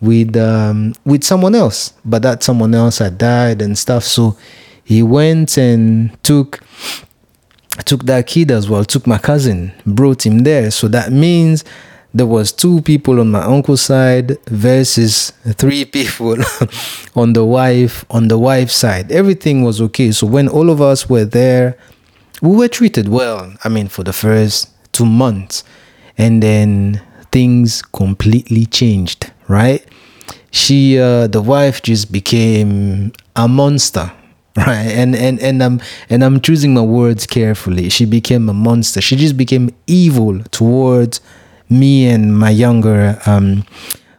with 0.00 0.36
um, 0.36 0.94
with 1.04 1.24
someone 1.24 1.54
else, 1.54 1.94
but 2.04 2.22
that 2.22 2.42
someone 2.42 2.74
else 2.74 2.98
had 2.98 3.18
died 3.18 3.62
and 3.62 3.76
stuff. 3.78 4.04
So 4.04 4.36
he 4.84 5.02
went 5.02 5.56
and 5.56 6.22
took 6.22 6.60
took 7.84 8.04
that 8.04 8.26
kid 8.26 8.50
as 8.50 8.68
well. 8.68 8.84
Took 8.84 9.06
my 9.06 9.18
cousin, 9.18 9.72
brought 9.86 10.26
him 10.26 10.40
there. 10.40 10.70
So 10.70 10.88
that 10.88 11.10
means 11.12 11.64
there 12.14 12.26
was 12.26 12.52
two 12.52 12.82
people 12.82 13.20
on 13.20 13.30
my 13.30 13.42
uncle's 13.42 13.80
side 13.80 14.38
versus 14.46 15.32
three 15.54 15.84
people 15.84 16.36
on 17.16 17.32
the 17.32 17.44
wife 17.44 18.04
on 18.10 18.28
the 18.28 18.38
wife's 18.38 18.74
side. 18.74 19.10
Everything 19.10 19.62
was 19.62 19.80
okay. 19.80 20.12
So 20.12 20.26
when 20.26 20.48
all 20.48 20.70
of 20.70 20.80
us 20.80 21.08
were 21.08 21.24
there 21.24 21.76
we 22.42 22.56
were 22.56 22.66
treated 22.68 23.08
well 23.08 23.54
i 23.62 23.68
mean 23.68 23.86
for 23.86 24.02
the 24.02 24.12
first 24.12 24.68
two 24.92 25.06
months. 25.06 25.64
And 26.18 26.42
then 26.42 27.00
things 27.30 27.80
completely 27.80 28.66
changed 28.66 29.32
right? 29.48 29.84
She 30.50 30.98
uh, 30.98 31.26
the 31.26 31.40
wife 31.40 31.82
just 31.82 32.12
became 32.12 33.12
a 33.36 33.48
monster 33.48 34.12
right? 34.56 34.86
And 34.86 35.16
and 35.16 35.40
and 35.40 35.62
i'm 35.62 35.80
and 36.10 36.22
i'm 36.22 36.40
choosing 36.40 36.74
my 36.74 36.82
words 36.82 37.26
carefully. 37.26 37.88
She 37.88 38.04
became 38.04 38.48
a 38.48 38.52
monster. 38.52 39.00
She 39.00 39.16
just 39.16 39.36
became 39.36 39.70
evil 39.86 40.42
towards 40.50 41.20
me 41.72 42.06
and 42.08 42.36
my 42.38 42.50
younger 42.50 43.18
um, 43.26 43.64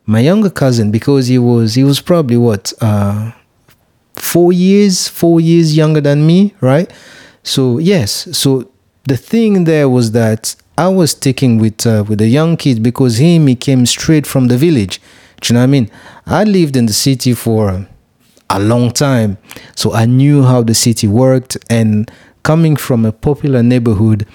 my 0.05 0.19
younger 0.19 0.49
cousin 0.49 0.91
because 0.91 1.27
he 1.27 1.37
was 1.37 1.75
he 1.75 1.83
was 1.83 2.01
probably 2.01 2.37
what 2.37 2.73
uh, 2.81 3.31
four 4.15 4.51
years 4.51 5.07
four 5.07 5.39
years 5.39 5.75
younger 5.77 6.01
than 6.01 6.25
me 6.25 6.53
right 6.61 6.91
so 7.43 7.77
yes 7.77 8.27
so 8.37 8.69
the 9.05 9.17
thing 9.17 9.65
there 9.65 9.89
was 9.89 10.11
that 10.11 10.55
I 10.77 10.87
was 10.87 11.11
sticking 11.11 11.59
with 11.59 11.85
uh, 11.85 12.03
with 12.07 12.19
the 12.19 12.27
young 12.27 12.57
kid 12.57 12.81
because 12.81 13.17
him 13.17 13.47
he 13.47 13.55
came 13.55 13.85
straight 13.85 14.25
from 14.25 14.47
the 14.47 14.57
village. 14.57 14.99
Do 15.41 15.49
you 15.49 15.55
know 15.55 15.59
what 15.59 15.65
I 15.65 15.67
mean? 15.67 15.91
I 16.25 16.43
lived 16.45 16.75
in 16.75 16.87
the 16.87 16.93
city 16.93 17.33
for 17.33 17.85
a 18.49 18.59
long 18.59 18.91
time, 18.91 19.37
so 19.75 19.93
I 19.93 20.05
knew 20.05 20.43
how 20.43 20.63
the 20.63 20.73
city 20.73 21.07
worked. 21.07 21.57
And 21.69 22.09
coming 22.41 22.75
from 22.75 23.05
a 23.05 23.11
popular 23.11 23.61
neighborhood, 23.61 24.25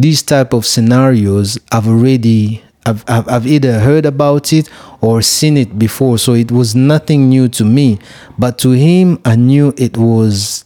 these 0.00 0.22
type 0.22 0.52
of 0.52 0.64
scenarios 0.64 1.58
I've 1.72 1.88
already 1.88 2.62
I've, 2.86 3.04
I've, 3.06 3.46
either 3.46 3.80
heard 3.80 4.06
about 4.06 4.50
it 4.52 4.70
or 5.02 5.20
seen 5.20 5.58
it 5.58 5.78
before 5.78 6.16
so 6.16 6.32
it 6.32 6.50
was 6.50 6.74
nothing 6.74 7.28
new 7.28 7.48
to 7.48 7.64
me 7.64 7.98
but 8.38 8.58
to 8.60 8.70
him 8.70 9.18
I 9.26 9.36
knew 9.36 9.74
it 9.76 9.98
was 9.98 10.64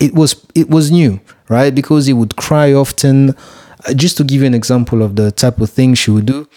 it 0.00 0.14
was 0.14 0.44
it 0.54 0.68
was 0.68 0.90
new, 0.90 1.20
right? 1.48 1.72
Because 1.72 2.06
he 2.06 2.12
would 2.12 2.34
cry 2.36 2.72
often. 2.72 3.36
Uh, 3.86 3.94
just 3.94 4.16
to 4.16 4.24
give 4.24 4.40
you 4.40 4.46
an 4.46 4.54
example 4.54 5.02
of 5.02 5.16
the 5.16 5.30
type 5.30 5.58
of 5.60 5.70
things 5.70 5.98
she 5.98 6.10
would 6.10 6.26
do, 6.26 6.48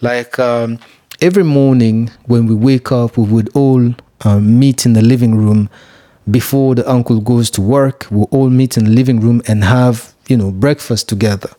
like 0.00 0.38
um, 0.38 0.78
every 1.20 1.44
morning 1.44 2.10
when 2.26 2.46
we 2.46 2.54
wake 2.54 2.92
up, 2.92 3.18
we 3.18 3.24
would 3.24 3.50
all 3.54 3.94
uh, 4.22 4.38
meet 4.40 4.86
in 4.86 4.92
the 4.92 5.02
living 5.02 5.34
room 5.34 5.68
before 6.30 6.74
the 6.74 6.88
uncle 6.88 7.20
goes 7.20 7.50
to 7.50 7.60
work. 7.60 8.06
We'll 8.10 8.28
all 8.30 8.48
meet 8.48 8.76
in 8.76 8.84
the 8.84 8.90
living 8.90 9.20
room 9.20 9.42
and 9.48 9.64
have 9.64 10.14
you 10.28 10.36
know 10.36 10.50
breakfast 10.50 11.08
together. 11.08 11.50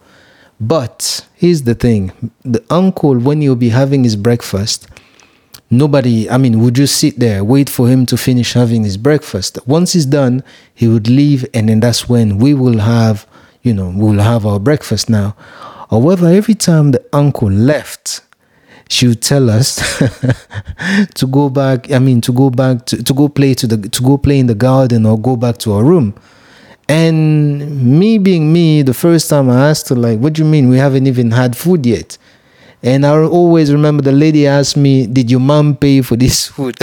But 0.62 1.26
here's 1.36 1.64
the 1.64 1.76
thing: 1.76 2.12
the 2.44 2.64
uncle, 2.70 3.18
when 3.18 3.42
he'll 3.42 3.56
be 3.56 3.70
having 3.70 4.04
his 4.04 4.16
breakfast, 4.16 4.88
nobody 5.72 6.30
i 6.30 6.38
mean 6.38 6.60
would 6.60 6.74
just 6.76 6.98
sit 6.98 7.18
there 7.18 7.46
wait 7.46 7.70
for 7.70 7.88
him 7.88 8.06
to 8.06 8.18
finish 8.18 8.54
having 8.54 8.84
his 8.84 8.98
breakfast. 8.98 9.58
Once 9.66 9.94
he's 9.94 10.06
done 10.06 10.44
he 10.76 10.86
would 10.88 11.08
leave 11.08 11.46
and 11.54 11.70
then 11.70 11.80
that's 11.80 12.10
when 12.10 12.38
we 12.38 12.54
will 12.54 12.80
have 12.80 13.26
you 13.64 13.74
know 13.74 13.92
we'll 13.96 14.20
have 14.22 14.46
our 14.46 14.60
breakfast 14.60 15.10
now. 15.10 15.34
However 15.90 16.28
every 16.28 16.56
time 16.56 16.92
the 16.92 17.04
uncle 17.14 17.50
left 17.50 18.22
she 18.90 19.08
would 19.08 19.22
tell 19.22 19.50
us 19.50 19.78
to 21.14 21.26
go 21.26 21.50
back 21.50 21.90
i 21.92 22.00
mean 22.00 22.20
to 22.20 22.34
go 22.34 22.50
back 22.50 22.86
to, 22.86 23.02
to 23.02 23.14
go 23.14 23.30
play 23.30 23.54
to 23.54 23.66
the 23.66 23.78
to 23.90 24.04
go 24.04 24.18
play 24.18 24.40
in 24.40 24.48
the 24.48 24.56
garden 24.56 25.06
or 25.06 25.18
go 25.18 25.36
back 25.38 25.58
to 25.60 25.72
our 25.74 25.84
room. 25.84 26.14
And 26.90 28.00
me 28.00 28.18
being 28.18 28.52
me 28.52 28.71
the 28.82 28.94
first 28.94 29.30
time 29.30 29.50
i 29.50 29.70
asked 29.70 29.90
her 29.90 29.96
like 29.96 30.20
what 30.20 30.34
do 30.34 30.44
you 30.44 30.48
mean 30.48 30.70
we 30.70 30.78
haven't 30.78 31.08
even 31.08 31.32
had 31.32 31.56
food 31.56 31.86
yet 31.86 32.18
and 32.84 33.06
I 33.06 33.16
always 33.16 33.72
remember 33.72 34.02
the 34.02 34.12
lady 34.12 34.48
asked 34.48 34.76
me, 34.76 35.06
Did 35.06 35.30
your 35.30 35.40
mom 35.40 35.76
pay 35.76 36.02
for 36.02 36.16
this 36.16 36.48
food? 36.48 36.78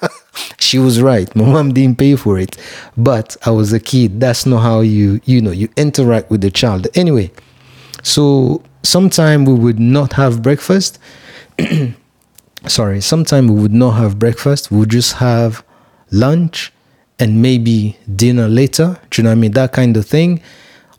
she 0.58 0.78
was 0.78 1.02
right. 1.02 1.34
My 1.34 1.44
mom 1.44 1.74
didn't 1.74 1.98
pay 1.98 2.16
for 2.16 2.38
it. 2.38 2.56
But 2.96 3.36
I 3.44 3.50
was 3.50 3.72
a 3.72 3.80
kid. 3.80 4.20
That's 4.20 4.46
not 4.46 4.60
how 4.60 4.80
you, 4.80 5.20
you 5.24 5.40
know, 5.40 5.50
you 5.50 5.68
interact 5.76 6.30
with 6.30 6.42
the 6.42 6.50
child. 6.50 6.86
Anyway, 6.94 7.30
so 8.02 8.62
sometime 8.82 9.44
we 9.44 9.54
would 9.54 9.80
not 9.80 10.12
have 10.14 10.42
breakfast. 10.42 10.98
Sorry, 12.68 13.00
sometime 13.00 13.48
we 13.48 13.60
would 13.60 13.72
not 13.72 13.92
have 13.92 14.20
breakfast. 14.20 14.70
We 14.70 14.78
would 14.78 14.90
just 14.90 15.14
have 15.14 15.64
lunch 16.12 16.72
and 17.18 17.42
maybe 17.42 17.96
dinner 18.14 18.48
later. 18.48 19.00
Do 19.10 19.20
you 19.20 19.24
know 19.24 19.30
what 19.30 19.38
I 19.38 19.40
mean? 19.40 19.52
That 19.52 19.72
kind 19.72 19.96
of 19.96 20.06
thing. 20.06 20.40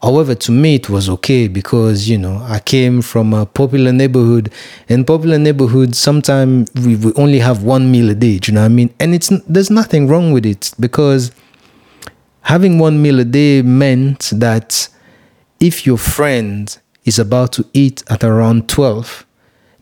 However, 0.03 0.35
to 0.35 0.51
me, 0.51 0.75
it 0.75 0.89
was 0.89 1.07
okay 1.07 1.47
because, 1.47 2.09
you 2.09 2.17
know, 2.17 2.45
I 2.49 2.59
came 2.59 3.01
from 3.01 3.33
a 3.33 3.45
popular 3.45 3.93
neighborhood. 3.93 4.51
In 4.89 5.05
popular 5.05 5.39
neighborhood, 5.39 5.95
sometimes 5.95 6.69
we, 6.75 6.97
we 6.97 7.13
only 7.13 7.39
have 7.39 7.63
one 7.63 7.89
meal 7.89 8.09
a 8.09 8.13
day. 8.13 8.37
Do 8.37 8.51
you 8.51 8.55
know 8.55 8.63
what 8.63 8.65
I 8.65 8.75
mean? 8.75 8.93
And 8.99 9.15
it's 9.15 9.29
there's 9.47 9.71
nothing 9.71 10.09
wrong 10.09 10.33
with 10.33 10.45
it 10.45 10.73
because 10.77 11.31
having 12.41 12.79
one 12.79 13.01
meal 13.01 13.17
a 13.21 13.23
day 13.23 13.61
meant 13.61 14.29
that 14.35 14.89
if 15.61 15.85
your 15.85 15.97
friend 15.97 16.77
is 17.05 17.17
about 17.17 17.53
to 17.53 17.65
eat 17.73 18.03
at 18.09 18.25
around 18.25 18.67
12, 18.67 19.25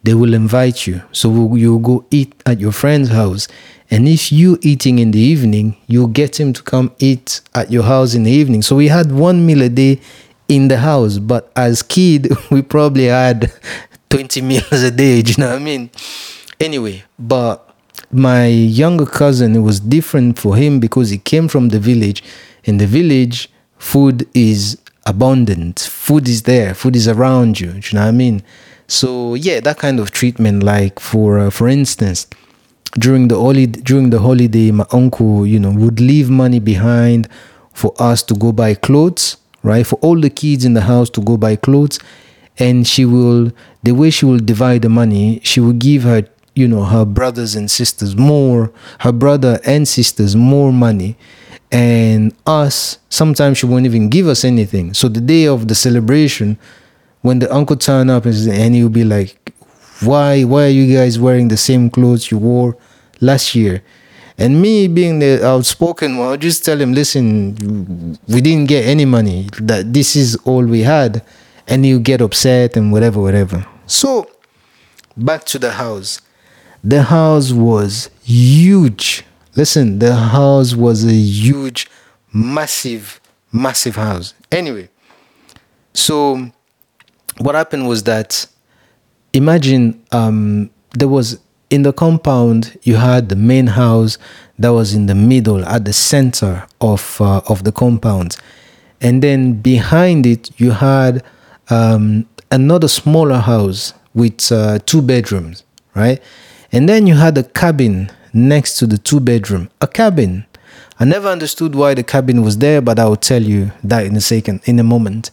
they 0.04 0.14
will 0.14 0.36
invite 0.36 0.86
you. 0.86 1.02
So 1.12 1.56
you 1.56 1.80
go 1.80 2.06
eat 2.12 2.36
at 2.46 2.60
your 2.60 2.72
friend's 2.72 3.10
house. 3.10 3.48
And 3.92 4.08
if 4.08 4.32
you 4.32 4.58
eating 4.62 5.00
in 5.00 5.12
the 5.12 5.20
evening, 5.20 5.76
you'll 5.88 6.08
get 6.08 6.40
him 6.40 6.54
to 6.54 6.64
come 6.64 6.94
eat 7.00 7.42
at 7.54 7.70
your 7.70 7.84
house 7.84 8.14
in 8.14 8.24
the 8.24 8.32
evening. 8.32 8.62
So 8.62 8.78
we 8.78 8.88
had 8.88 9.12
one 9.12 9.46
meal 9.46 9.62
a 9.62 9.70
day 9.70 10.00
in 10.48 10.70
the 10.70 10.78
house, 10.78 11.18
but 11.18 11.52
as 11.58 11.84
kid, 11.84 12.30
we 12.52 12.62
probably 12.62 13.06
had 13.06 13.52
20 14.10 14.42
meals 14.42 14.72
a 14.72 14.92
day. 14.92 15.22
Do 15.24 15.32
you 15.32 15.38
know 15.38 15.50
what 15.50 15.62
I 15.62 15.64
mean? 15.64 15.90
Anyway, 16.60 17.04
but 17.20 17.76
my 18.12 18.46
younger 18.46 19.06
cousin, 19.06 19.56
it 19.56 19.60
was 19.60 19.82
different 19.82 20.40
for 20.40 20.56
him 20.56 20.80
because 20.80 21.10
he 21.10 21.18
came 21.18 21.50
from 21.50 21.70
the 21.70 21.80
village. 21.80 22.24
In 22.64 22.78
the 22.78 22.88
village, 22.88 23.50
food 23.78 24.28
is 24.34 24.78
abundant. 25.06 25.80
Food 25.80 26.30
is 26.30 26.44
there. 26.44 26.74
Food 26.74 26.96
is 26.96 27.08
around 27.08 27.60
you. 27.60 27.72
Do 27.72 27.76
you 27.76 27.94
know 27.96 28.02
what 28.02 28.08
I 28.08 28.12
mean? 28.12 28.44
So 28.88 29.36
yeah, 29.36 29.62
that 29.62 29.78
kind 29.78 30.00
of 30.00 30.12
treatment, 30.12 30.64
like 30.64 31.00
for 31.00 31.40
uh, 31.40 31.50
for 31.50 31.68
instance, 31.68 32.28
during 33.00 33.28
the 33.28 33.40
holiday 33.40 33.80
during 33.82 34.10
the 34.10 34.20
holiday 34.20 34.72
my 34.72 34.86
uncle 34.92 35.46
you 35.46 35.60
know 35.60 35.72
would 35.72 36.00
leave 36.00 36.30
money 36.30 36.60
behind 36.60 37.28
for 37.74 37.94
us 38.00 38.22
to 38.22 38.34
go 38.36 38.52
buy 38.52 38.74
clothes 38.74 39.38
right? 39.64 39.86
For 39.86 39.98
all 39.98 40.20
the 40.20 40.30
kids 40.30 40.66
in 40.66 40.74
the 40.74 40.82
house 40.82 41.10
to 41.12 41.22
go 41.22 41.38
buy 41.38 41.56
clothes. 41.56 42.00
And 42.58 42.88
she 42.88 43.06
will 43.06 43.52
the 43.82 43.94
way 43.94 44.10
she 44.10 44.26
will 44.26 44.38
divide 44.38 44.84
the 44.84 44.90
money 44.90 45.40
she 45.44 45.60
will 45.60 45.74
give 45.74 46.04
her 46.04 46.24
you 46.54 46.68
know 46.68 46.84
her 46.84 47.06
brothers 47.06 47.56
and 47.56 47.72
sisters 47.72 48.16
more 48.16 48.72
her 49.00 49.12
brother 49.12 49.60
and 49.66 49.88
sisters 49.88 50.36
more 50.36 50.72
money. 50.74 51.16
And 51.72 52.36
us 52.46 52.98
sometimes 53.10 53.60
she 53.60 53.66
won't 53.66 53.86
even 53.86 54.10
give 54.10 54.28
us 54.28 54.44
anything. 54.44 54.94
So 54.94 55.08
the 55.08 55.22
day 55.22 55.48
of 55.48 55.68
the 55.70 55.76
celebration 55.76 56.58
when 57.22 57.40
the 57.40 57.54
uncle 57.54 57.78
turn 57.78 58.10
up 58.10 58.26
and 58.26 58.76
he'll 58.76 58.90
be 58.90 59.06
like 59.06 59.38
why 60.04 60.44
why 60.44 60.66
are 60.66 60.70
you 60.70 60.96
guys 60.96 61.20
wearing 61.20 61.48
the 61.48 61.58
same 61.58 61.90
clothes 61.90 62.32
you 62.32 62.38
wore 62.38 62.78
last 63.20 63.56
year 63.56 63.84
and 64.42 64.60
me 64.60 64.88
being 64.88 65.20
the 65.20 65.46
outspoken 65.46 66.18
one, 66.18 66.30
I'll 66.30 66.38
just 66.38 66.66
tell 66.66 66.82
him, 66.82 66.94
listen, 66.94 68.18
we 68.28 68.42
didn't 68.42 68.70
get 68.70 68.86
any 68.88 69.06
money. 69.06 69.48
That 69.60 69.94
this 69.94 70.16
is 70.16 70.36
all 70.46 70.66
we 70.66 70.82
had. 70.82 71.24
And 71.68 71.86
you 71.86 72.00
get 72.00 72.22
upset 72.22 72.76
and 72.76 72.92
whatever, 72.92 73.22
whatever. 73.22 73.66
So 73.86 74.28
back 75.16 75.44
to 75.46 75.60
the 75.60 75.74
house. 75.74 76.22
The 76.84 77.04
house 77.04 77.52
was 77.52 78.10
huge. 78.24 79.24
Listen, 79.56 80.00
the 80.00 80.16
house 80.16 80.74
was 80.74 81.06
a 81.06 81.14
huge, 81.14 81.88
massive, 82.34 83.22
massive 83.52 83.96
house. 83.96 84.34
Anyway, 84.52 84.90
so 85.94 86.50
what 87.38 87.54
happened 87.54 87.88
was 87.88 88.02
that 88.04 88.48
imagine 89.34 90.02
um, 90.12 90.70
there 90.94 91.08
was 91.08 91.40
in 91.70 91.84
the 91.84 91.94
compound 91.94 92.78
you 92.84 92.98
had 92.98 93.30
the 93.30 93.36
main 93.36 93.68
house 93.68 94.18
that 94.60 94.70
was 94.70 94.94
in 94.94 95.06
the 95.06 95.16
middle 95.16 95.64
at 95.66 95.86
the 95.86 95.94
center 95.94 96.68
of 96.82 97.20
uh, 97.22 97.42
of 97.48 97.64
the 97.64 97.72
compound. 97.72 98.38
And 99.00 99.24
then 99.24 99.54
behind 99.54 100.26
it 100.26 100.52
you 100.60 100.72
had 100.72 101.24
um, 101.70 102.28
another 102.52 102.88
smaller 102.88 103.38
house 103.40 103.94
with 104.14 104.52
uh, 104.52 104.80
two 104.86 105.02
bedrooms 105.02 105.64
right? 105.96 106.22
And 106.72 106.88
then 106.88 107.08
you 107.08 107.16
had 107.16 107.38
a 107.38 107.44
cabin 107.44 108.12
next 108.34 108.78
to 108.78 108.88
the 108.88 108.98
two 108.98 109.20
bedroom. 109.20 109.70
A 109.82 109.88
cabin. 109.88 110.46
I 111.00 111.06
never 111.06 111.28
understood 111.28 111.76
why 111.76 111.94
the 111.96 112.04
cabin 112.04 112.44
was 112.44 112.60
there 112.60 112.82
but 112.82 113.00
i'll 113.00 113.16
tell 113.16 113.42
you 113.42 113.72
that 113.84 114.06
in 114.06 114.16
a 114.16 114.22
second 114.22 114.62
in 114.66 114.78
a 114.78 114.84
moment. 114.84 115.32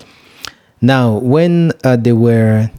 Now 0.80 1.18
when 1.18 1.72
uh, 1.82 1.96
they 1.96 2.12
were 2.12 2.70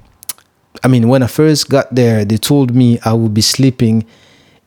I 0.84 0.88
mean, 0.88 1.08
when 1.08 1.24
I 1.24 1.28
first 1.28 1.70
got 1.70 1.94
there, 1.94 2.24
they 2.24 2.38
told 2.38 2.76
me 2.76 3.00
I 3.04 3.14
would 3.14 3.34
be 3.34 3.42
sleeping 3.42 4.06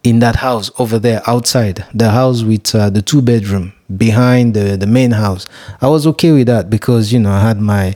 in 0.03 0.19
that 0.19 0.37
house 0.37 0.71
over 0.79 0.99
there 0.99 1.23
outside 1.27 1.85
the 1.95 2.11
house 2.11 2.43
with 2.43 2.75
uh, 2.75 2.91
the 2.91 3.03
two 3.03 3.23
bedroom 3.23 3.73
behind 3.97 4.55
the, 4.55 4.77
the 4.77 4.87
main 4.87 5.13
house. 5.13 5.47
I 5.81 5.89
was 5.89 6.07
okay 6.09 6.33
with 6.33 6.49
that 6.49 6.69
because, 6.69 7.13
you 7.13 7.21
know, 7.21 7.31
I 7.31 7.41
had 7.41 7.61
my 7.61 7.95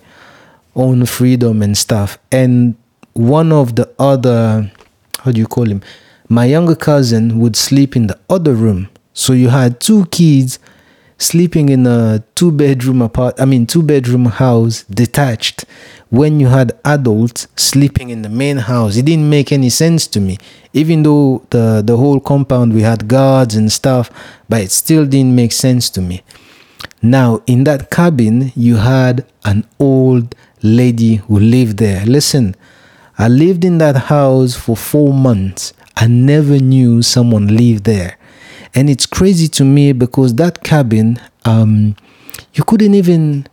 own 0.75 1.05
freedom 1.07 1.63
and 1.63 1.77
stuff. 1.77 2.19
And 2.31 2.77
one 3.15 3.51
of 3.51 3.75
the 3.77 3.93
other, 3.99 4.71
how 5.21 5.33
do 5.33 5.41
you 5.41 5.47
call 5.47 5.69
him? 5.69 5.83
My 6.29 6.45
younger 6.45 6.77
cousin 6.77 7.41
would 7.41 7.57
sleep 7.57 7.97
in 7.97 8.07
the 8.07 8.19
other 8.31 8.55
room. 8.55 8.89
So 9.13 9.33
you 9.33 9.49
had 9.49 9.81
two 9.81 10.07
kids 10.07 10.59
sleeping 11.19 11.69
in 11.71 11.87
a 11.87 12.23
two 12.35 12.53
bedroom 12.53 13.01
apart 13.01 13.41
I 13.41 13.47
mean 13.47 13.67
two 13.67 13.83
bedroom 13.83 14.27
house 14.27 14.83
detached 14.85 15.65
when 16.11 16.39
you 16.39 16.47
had 16.49 16.79
adults 16.85 17.49
sleeping 17.57 18.11
in 18.11 18.23
the 18.23 18.29
main 18.29 18.59
house. 18.59 18.97
It 18.97 19.07
didn't 19.07 19.29
make 19.29 19.53
any 19.53 19.71
sense 19.71 20.07
to 20.09 20.21
me. 20.21 20.39
Even 20.73 21.03
though 21.03 21.45
the, 21.51 21.83
the 21.85 21.97
whole 21.97 22.21
compound 22.21 22.73
we 22.73 22.83
had 22.83 23.09
guards 23.09 23.55
and 23.57 23.71
stuff, 23.73 24.11
but 24.49 24.61
it 24.61 24.71
still 24.71 25.05
didn't 25.07 25.35
make 25.35 25.53
sense 25.53 25.91
to 25.91 26.01
me. 26.01 26.23
Now, 27.03 27.43
in 27.47 27.65
that 27.65 27.91
cabin, 27.91 28.53
you 28.55 28.77
had 28.77 29.27
an 29.45 29.67
old 29.79 30.35
lady 30.63 31.17
who 31.17 31.39
lived 31.39 31.79
there. 31.79 32.05
Listen, 32.07 32.55
I 33.19 33.29
lived 33.29 33.65
in 33.65 33.79
that 33.79 33.97
house 33.97 34.55
for 34.55 34.77
four 34.77 35.13
months. 35.13 35.73
I 35.97 36.07
never 36.07 36.59
knew 36.59 37.03
someone 37.03 37.49
lived 37.57 37.85
there. 37.85 38.19
And 38.75 38.91
it's 38.91 39.07
crazy 39.07 39.49
to 39.49 39.65
me 39.65 39.93
because 39.93 40.35
that 40.35 40.63
cabin, 40.63 41.19
um, 41.45 41.97
you 42.53 42.63
couldn't 42.65 42.95
even 42.95 43.47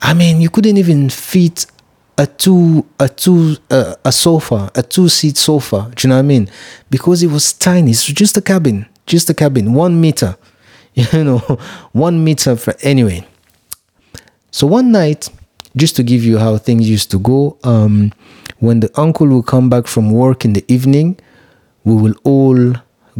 I 0.00 0.14
mean, 0.14 0.40
you 0.40 0.50
couldn't 0.50 0.76
even 0.76 1.10
fit 1.10 1.66
a 2.16 2.26
two 2.26 2.84
a 2.98 3.08
two 3.08 3.56
uh, 3.70 3.94
a 4.04 4.12
sofa, 4.12 4.70
a 4.74 4.82
two 4.82 5.08
seat 5.08 5.36
sofa. 5.36 5.90
Do 5.94 6.06
you 6.06 6.08
know 6.10 6.16
what 6.16 6.20
I 6.20 6.22
mean? 6.22 6.50
Because 6.90 7.22
it 7.22 7.28
was 7.30 7.52
tiny. 7.52 7.92
It's 7.92 8.04
just 8.04 8.36
a 8.36 8.42
cabin, 8.42 8.86
just 9.06 9.30
a 9.30 9.34
cabin, 9.34 9.72
one 9.74 10.00
meter. 10.00 10.36
You 11.12 11.22
know, 11.22 11.38
one 11.92 12.24
meter 12.24 12.56
for 12.56 12.74
anyway. 12.82 13.24
So 14.50 14.66
one 14.66 14.90
night, 14.90 15.28
just 15.76 15.94
to 15.96 16.02
give 16.02 16.24
you 16.24 16.38
how 16.38 16.58
things 16.58 16.90
used 16.90 17.12
to 17.12 17.20
go, 17.20 17.56
um, 17.62 18.12
when 18.58 18.80
the 18.80 18.90
uncle 18.96 19.28
will 19.28 19.44
come 19.44 19.70
back 19.70 19.86
from 19.86 20.10
work 20.10 20.44
in 20.44 20.54
the 20.54 20.64
evening, 20.66 21.16
we 21.84 21.94
will 21.94 22.14
all 22.24 22.74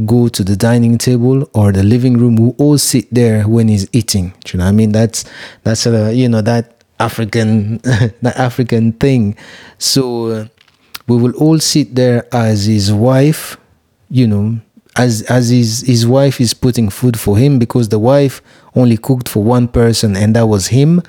go 0.07 0.29
to 0.29 0.45
the 0.45 0.57
dining 0.57 0.99
table 0.99 1.49
or 1.55 1.73
the 1.73 1.83
living 1.83 2.17
room. 2.17 2.37
We 2.37 2.51
all 2.59 2.79
sit 2.79 3.13
there 3.13 3.47
when 3.49 3.69
he's 3.69 3.89
eating. 3.93 4.35
Do 4.45 4.53
you 4.53 4.59
know 4.59 4.65
what 4.65 4.71
I 4.71 4.73
mean? 4.73 4.93
That's 4.93 5.25
that's 5.65 5.87
a 5.87 6.13
you 6.15 6.29
know 6.29 6.41
that 6.43 6.85
African 7.01 7.79
that 8.23 8.35
African 8.37 8.93
thing. 8.93 9.37
So 9.79 10.27
uh, 10.27 10.47
we 11.07 11.17
will 11.17 11.35
all 11.37 11.59
sit 11.59 11.95
there 11.95 12.27
as 12.35 12.67
his 12.67 12.93
wife, 12.93 13.57
you 14.11 14.27
know, 14.27 14.61
as 14.97 15.23
as 15.23 15.49
his 15.51 15.81
his 15.81 16.07
wife 16.07 16.41
is 16.41 16.55
putting 16.55 16.91
food 16.91 17.19
for 17.19 17.39
him 17.39 17.59
because 17.59 17.89
the 17.89 17.99
wife 17.99 18.43
only 18.75 18.97
cooked 18.97 19.29
for 19.29 19.43
one 19.43 19.69
person 19.69 20.17
and 20.17 20.35
that 20.37 20.47
was 20.47 20.69
him 20.69 21.03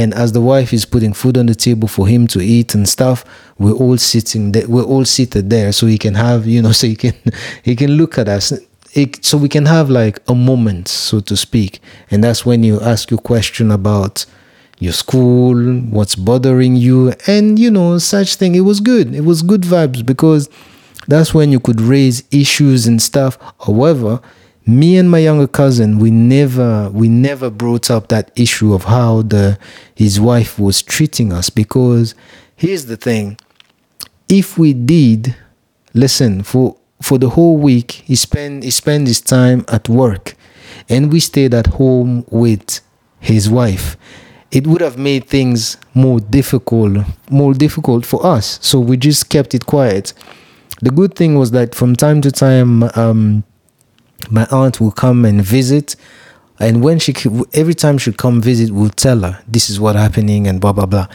and 0.00 0.14
as 0.14 0.32
the 0.32 0.40
wife 0.40 0.72
is 0.72 0.86
putting 0.86 1.12
food 1.12 1.36
on 1.36 1.44
the 1.44 1.54
table 1.54 1.86
for 1.86 2.08
him 2.08 2.26
to 2.26 2.40
eat 2.40 2.74
and 2.74 2.88
stuff 2.88 3.22
we're 3.58 3.72
all 3.74 3.98
sitting 3.98 4.52
there 4.52 4.66
we're 4.66 4.82
all 4.82 5.04
seated 5.04 5.50
there 5.50 5.72
so 5.72 5.86
he 5.86 5.98
can 5.98 6.14
have 6.14 6.46
you 6.46 6.62
know 6.62 6.72
so 6.80 6.86
he 6.86 6.96
can 6.96 7.14
he 7.62 7.76
can 7.76 7.92
look 7.92 8.18
at 8.18 8.28
us. 8.28 8.52
It, 8.92 9.24
so 9.24 9.38
we 9.38 9.48
can 9.48 9.66
have 9.66 9.88
like 9.88 10.18
a 10.26 10.34
moment 10.34 10.88
so 10.88 11.20
to 11.20 11.36
speak. 11.36 11.80
And 12.10 12.24
that's 12.24 12.44
when 12.44 12.64
you 12.64 12.80
ask 12.80 13.08
your 13.08 13.20
question 13.20 13.70
about 13.70 14.26
your 14.80 14.92
school 14.92 15.54
what's 15.90 16.16
bothering 16.16 16.74
you 16.74 17.12
and 17.26 17.56
you 17.58 17.70
know 17.70 17.98
such 17.98 18.34
thing. 18.34 18.54
It 18.56 18.62
was 18.62 18.80
good. 18.80 19.14
It 19.14 19.20
was 19.20 19.42
good 19.42 19.62
vibes 19.62 20.04
because 20.04 20.48
that's 21.06 21.32
when 21.32 21.52
you 21.52 21.60
could 21.60 21.80
raise 21.80 22.24
issues 22.32 22.86
and 22.88 23.00
stuff. 23.00 23.38
However 23.64 24.20
me 24.70 24.96
and 24.96 25.10
my 25.10 25.18
younger 25.18 25.48
cousin 25.48 25.98
we 25.98 26.10
never 26.10 26.88
we 26.90 27.08
never 27.08 27.50
brought 27.50 27.90
up 27.90 28.08
that 28.08 28.30
issue 28.36 28.72
of 28.72 28.84
how 28.84 29.22
the 29.22 29.58
his 29.94 30.20
wife 30.20 30.58
was 30.58 30.82
treating 30.82 31.32
us 31.32 31.50
because 31.50 32.14
here's 32.56 32.86
the 32.86 32.96
thing. 32.96 33.36
If 34.28 34.56
we 34.58 34.72
did 34.72 35.34
listen 35.92 36.42
for 36.42 36.76
for 37.02 37.18
the 37.18 37.30
whole 37.30 37.56
week 37.56 37.92
he 37.92 38.14
spent 38.14 38.62
he 38.62 38.70
spent 38.70 39.08
his 39.08 39.20
time 39.20 39.64
at 39.68 39.88
work 39.88 40.34
and 40.88 41.12
we 41.12 41.18
stayed 41.18 41.52
at 41.52 41.66
home 41.66 42.24
with 42.30 42.80
his 43.18 43.50
wife 43.50 43.96
it 44.52 44.66
would 44.66 44.80
have 44.80 44.96
made 44.98 45.24
things 45.26 45.76
more 45.94 46.20
difficult 46.20 46.98
more 47.28 47.54
difficult 47.54 48.04
for 48.06 48.24
us. 48.24 48.58
So 48.62 48.78
we 48.80 48.96
just 48.96 49.28
kept 49.30 49.54
it 49.54 49.66
quiet. 49.66 50.12
The 50.82 50.90
good 50.90 51.14
thing 51.14 51.36
was 51.36 51.50
that 51.50 51.74
from 51.74 51.94
time 51.94 52.20
to 52.22 52.30
time 52.30 52.84
um, 52.94 53.44
my 54.30 54.46
aunt 54.50 54.80
will 54.80 54.90
come 54.90 55.24
and 55.24 55.42
visit. 55.42 55.96
And 56.58 56.82
when 56.82 56.98
she 56.98 57.14
every 57.54 57.74
time 57.74 57.96
she 57.98 58.12
come 58.12 58.40
visit 58.42 58.70
we'll 58.70 58.90
tell 58.90 59.20
her 59.20 59.42
this 59.48 59.70
is 59.70 59.80
what 59.80 59.96
happening 59.96 60.46
and 60.46 60.60
blah 60.60 60.72
blah 60.72 60.86
blah. 60.86 61.08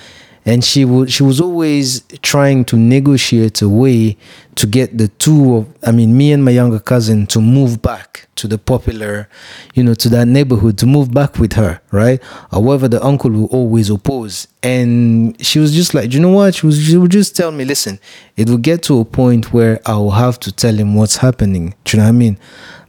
And 0.48 0.64
she 0.64 0.86
would 0.86 1.12
she 1.12 1.24
was 1.24 1.40
always 1.42 2.02
trying 2.22 2.66
to 2.66 2.78
negotiate 2.78 3.62
a 3.62 3.70
way 3.70 4.18
to 4.56 4.68
get 4.68 4.98
the 4.98 5.08
two 5.08 5.56
of 5.56 5.68
i 5.84 5.92
mean 5.92 6.18
me 6.18 6.32
and 6.32 6.44
my 6.44 6.52
younger 6.52 6.80
cousin 6.80 7.28
to 7.28 7.42
move 7.42 7.82
back 7.82 8.28
to 8.36 8.48
the 8.48 8.58
popular 8.58 9.28
you 9.74 9.84
know 9.84 9.94
to 9.94 10.08
that 10.10 10.28
neighborhood 10.28 10.78
to 10.78 10.86
move 10.86 11.12
back 11.14 11.40
with 11.40 11.54
her 11.54 11.82
right? 11.92 12.22
However 12.52 12.88
the 12.88 13.04
uncle 13.04 13.32
will 13.32 13.46
always 13.46 13.90
oppose. 13.90 14.48
And 14.64 15.40
she 15.46 15.60
was 15.60 15.74
just 15.74 15.94
like 15.94 16.14
you 16.14 16.20
know 16.20 16.32
what? 16.32 16.56
She, 16.56 16.66
was, 16.66 16.82
she 16.84 16.98
would 16.98 17.12
just 17.12 17.36
tell 17.36 17.52
me 17.52 17.66
listen 17.66 18.00
it 18.36 18.50
will 18.50 18.58
get 18.58 18.82
to 18.84 19.00
a 19.00 19.06
point 19.06 19.54
where 19.54 19.80
i'll 19.86 20.12
have 20.12 20.40
to 20.42 20.52
tell 20.52 20.74
him 20.74 20.96
what's 20.96 21.18
happening. 21.18 21.76
Do 21.84 21.98
you 21.98 22.02
know 22.02 22.06
what 22.08 22.16
i 22.16 22.24
mean 22.24 22.38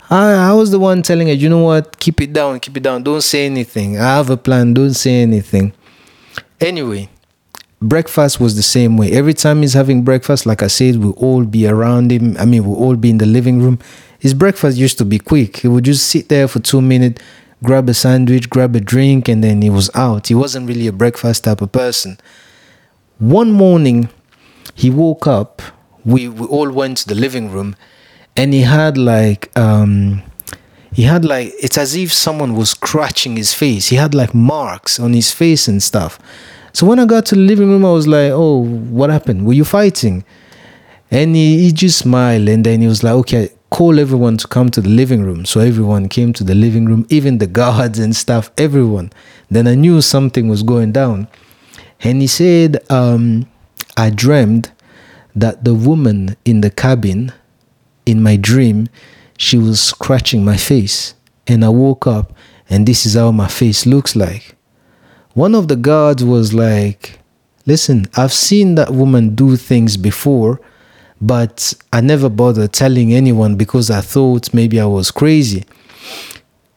I, 0.08 0.50
I 0.50 0.52
was 0.52 0.70
the 0.70 0.78
one 0.78 1.02
telling 1.02 1.26
her, 1.26 1.32
you 1.32 1.48
know 1.48 1.62
what, 1.64 1.98
keep 1.98 2.20
it 2.20 2.32
down, 2.32 2.60
keep 2.60 2.76
it 2.76 2.82
down, 2.82 3.02
don't 3.02 3.22
say 3.22 3.46
anything. 3.46 3.98
I 3.98 4.16
have 4.16 4.30
a 4.30 4.36
plan, 4.36 4.72
don't 4.72 4.94
say 4.94 5.22
anything. 5.22 5.72
Anyway, 6.60 7.08
breakfast 7.82 8.38
was 8.38 8.54
the 8.54 8.62
same 8.62 8.96
way. 8.96 9.10
Every 9.10 9.34
time 9.34 9.62
he's 9.62 9.74
having 9.74 10.02
breakfast, 10.04 10.46
like 10.46 10.62
I 10.62 10.68
said, 10.68 10.96
we'll 10.96 11.12
all 11.12 11.44
be 11.44 11.66
around 11.66 12.12
him. 12.12 12.36
I 12.38 12.44
mean, 12.44 12.64
we'll 12.64 12.78
all 12.78 12.94
be 12.94 13.10
in 13.10 13.18
the 13.18 13.26
living 13.26 13.60
room. 13.60 13.80
His 14.18 14.32
breakfast 14.32 14.78
used 14.78 14.96
to 14.98 15.04
be 15.04 15.18
quick. 15.18 15.58
He 15.58 15.68
would 15.68 15.84
just 15.84 16.06
sit 16.06 16.28
there 16.28 16.46
for 16.46 16.60
two 16.60 16.80
minutes, 16.80 17.20
grab 17.64 17.88
a 17.88 17.94
sandwich, 17.94 18.48
grab 18.48 18.76
a 18.76 18.80
drink, 18.80 19.28
and 19.28 19.42
then 19.42 19.60
he 19.60 19.70
was 19.70 19.90
out. 19.94 20.28
He 20.28 20.34
wasn't 20.34 20.68
really 20.68 20.86
a 20.86 20.92
breakfast 20.92 21.44
type 21.44 21.60
of 21.60 21.72
person. 21.72 22.18
One 23.18 23.50
morning, 23.50 24.08
he 24.74 24.88
woke 24.88 25.26
up. 25.26 25.62
We, 26.04 26.28
we 26.28 26.46
all 26.46 26.70
went 26.70 26.98
to 26.98 27.08
the 27.08 27.16
living 27.16 27.50
room 27.50 27.74
and 28.36 28.52
he 28.52 28.60
had 28.60 28.98
like 28.98 29.50
um 29.56 30.22
he 30.92 31.02
had 31.02 31.24
like 31.24 31.52
it's 31.60 31.76
as 31.78 31.94
if 31.94 32.12
someone 32.12 32.54
was 32.54 32.70
scratching 32.70 33.36
his 33.36 33.52
face. 33.52 33.88
He 33.88 33.96
had 33.96 34.14
like 34.14 34.34
marks 34.34 34.98
on 34.98 35.12
his 35.12 35.30
face 35.30 35.68
and 35.68 35.82
stuff. 35.82 36.18
So 36.72 36.86
when 36.86 36.98
i 36.98 37.06
got 37.06 37.24
to 37.26 37.34
the 37.34 37.40
living 37.40 37.70
room 37.70 37.84
i 37.84 37.90
was 37.90 38.06
like 38.06 38.32
oh 38.32 38.64
what 38.64 39.10
happened? 39.10 39.46
Were 39.46 39.54
you 39.54 39.64
fighting? 39.64 40.24
And 41.10 41.36
he, 41.36 41.62
he 41.62 41.72
just 41.72 41.98
smiled 41.98 42.48
and 42.48 42.64
then 42.64 42.80
he 42.80 42.86
was 42.86 43.02
like 43.02 43.12
okay 43.12 43.50
call 43.70 43.98
everyone 43.98 44.36
to 44.38 44.46
come 44.46 44.70
to 44.70 44.80
the 44.80 44.88
living 44.88 45.22
room. 45.22 45.44
So 45.44 45.60
everyone 45.60 46.08
came 46.08 46.32
to 46.34 46.44
the 46.44 46.54
living 46.54 46.86
room 46.86 47.06
even 47.10 47.38
the 47.38 47.46
guards 47.46 47.98
and 47.98 48.14
stuff 48.14 48.50
everyone. 48.56 49.12
Then 49.50 49.66
i 49.66 49.74
knew 49.74 50.00
something 50.00 50.48
was 50.48 50.62
going 50.62 50.92
down. 50.92 51.28
And 52.00 52.20
he 52.20 52.26
said 52.26 52.78
um, 52.90 53.48
i 53.96 54.10
dreamed 54.10 54.72
that 55.34 55.64
the 55.64 55.74
woman 55.74 56.36
in 56.46 56.62
the 56.62 56.70
cabin 56.70 57.32
in 58.06 58.22
my 58.22 58.36
dream, 58.36 58.88
she 59.36 59.58
was 59.58 59.80
scratching 59.80 60.44
my 60.44 60.56
face. 60.56 61.14
And 61.46 61.64
I 61.64 61.68
woke 61.68 62.06
up, 62.06 62.32
and 62.70 62.86
this 62.86 63.04
is 63.04 63.14
how 63.14 63.30
my 63.30 63.48
face 63.48 63.84
looks 63.86 64.16
like. 64.16 64.56
One 65.34 65.54
of 65.54 65.68
the 65.68 65.76
guards 65.76 66.24
was 66.24 66.54
like, 66.54 67.18
Listen, 67.66 68.06
I've 68.14 68.32
seen 68.32 68.76
that 68.76 68.92
woman 68.92 69.34
do 69.34 69.56
things 69.56 69.96
before, 69.96 70.60
but 71.20 71.74
I 71.92 72.00
never 72.00 72.28
bothered 72.28 72.72
telling 72.72 73.12
anyone 73.12 73.56
because 73.56 73.90
I 73.90 74.00
thought 74.02 74.54
maybe 74.54 74.78
I 74.78 74.86
was 74.86 75.10
crazy. 75.10 75.64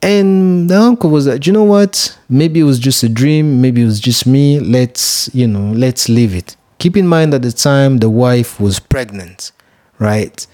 And 0.01 0.67
the 0.69 0.79
uncle 0.79 1.11
was 1.11 1.27
like, 1.27 1.45
you 1.45 1.53
know 1.53 1.63
what? 1.63 2.17
Maybe 2.27 2.61
it 2.61 2.63
was 2.63 2.79
just 2.79 3.03
a 3.03 3.09
dream. 3.09 3.61
Maybe 3.61 3.83
it 3.83 3.85
was 3.85 3.99
just 3.99 4.25
me. 4.25 4.59
Let's, 4.59 5.29
you 5.35 5.45
know, 5.45 5.71
let's 5.73 6.09
leave 6.09 6.33
it. 6.33 6.55
Keep 6.79 6.97
in 6.97 7.05
mind 7.05 7.33
at 7.33 7.43
the 7.43 7.51
time 7.51 7.97
the 7.97 8.09
wife 8.09 8.59
was 8.59 8.79
pregnant, 8.79 9.51
right? 9.99 10.47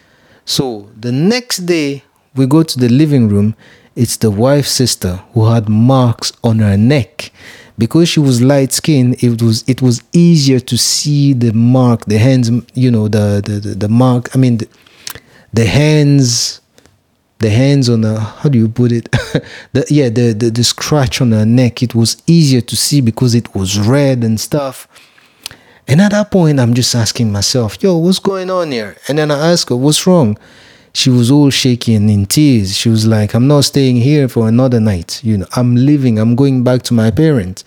So 0.45 0.89
the 0.99 1.12
next 1.12 1.65
day, 1.65 2.03
we 2.36 2.45
go 2.45 2.63
to 2.63 2.79
the 2.79 2.89
living 2.89 3.27
room. 3.27 3.55
It's 3.95 4.17
the 4.17 4.29
wife's 4.29 4.71
sister 4.71 5.23
who 5.34 5.45
had 5.45 5.67
marks 5.67 6.31
on 6.43 6.60
her 6.60 6.77
neck. 6.77 7.31
Because 7.77 8.08
she 8.08 8.19
was 8.21 8.41
light 8.41 8.71
skinned, 8.71 9.21
it 9.21 9.41
was 9.41 9.65
it 9.67 9.81
was 9.81 10.01
easier 10.13 10.62
to 10.62 10.77
see 10.77 11.34
the 11.34 11.51
mark, 11.51 12.05
the 12.05 12.17
hands, 12.17 12.49
you 12.73 12.89
know, 12.89 13.10
the 13.10 13.41
the, 13.43 13.60
the, 13.60 13.75
the 13.75 13.89
mark. 13.89 14.34
I 14.34 14.39
mean, 14.39 14.58
the, 14.58 14.67
the 15.51 15.65
hands, 15.65 16.62
the 17.39 17.49
hands 17.49 17.89
on 17.89 17.99
the 18.01 18.17
how 18.17 18.47
do 18.47 18.58
you 18.58 18.69
put 18.69 18.93
it? 18.93 19.12
the 19.73 19.86
yeah, 19.89 20.08
the, 20.08 20.31
the 20.31 20.49
the 20.51 20.63
scratch 20.63 21.19
on 21.19 21.34
her 21.34 21.45
neck. 21.45 21.84
It 21.84 21.95
was 21.95 22.21
easier 22.27 22.62
to 22.62 22.77
see 22.77 23.01
because 23.01 23.36
it 23.36 23.53
was 23.55 23.77
red 23.77 24.23
and 24.23 24.39
stuff. 24.39 24.88
And 25.88 26.02
at 26.02 26.12
that 26.12 26.32
point, 26.32 26.60
I'm 26.60 26.74
just 26.74 26.95
asking 26.95 27.32
myself, 27.32 27.82
yo, 27.82 27.98
what's 27.98 28.19
going 28.19 28.50
on 28.50 28.71
here? 28.71 28.98
And 29.08 29.17
then 29.17 29.30
I 29.30 29.52
ask 29.52 29.69
her, 29.69 29.76
what's 29.76 30.08
wrong? 30.08 30.38
She 30.93 31.10
was 31.10 31.30
all 31.30 31.50
shaking 31.50 31.95
and 31.95 32.10
in 32.10 32.26
tears. 32.26 32.76
She 32.76 32.89
was 32.89 33.06
like, 33.06 33.34
I'm 33.36 33.48
not 33.48 33.65
staying 33.65 33.98
here 33.98 34.28
for 34.28 34.48
another 34.48 34.80
night. 34.80 35.21
You 35.24 35.39
know, 35.39 35.45
I'm 35.56 35.76
leaving. 35.76 36.17
I'm 36.17 36.36
going 36.36 36.63
back 36.63 36.84
to 36.84 36.93
my 36.93 37.12
parents. 37.12 37.63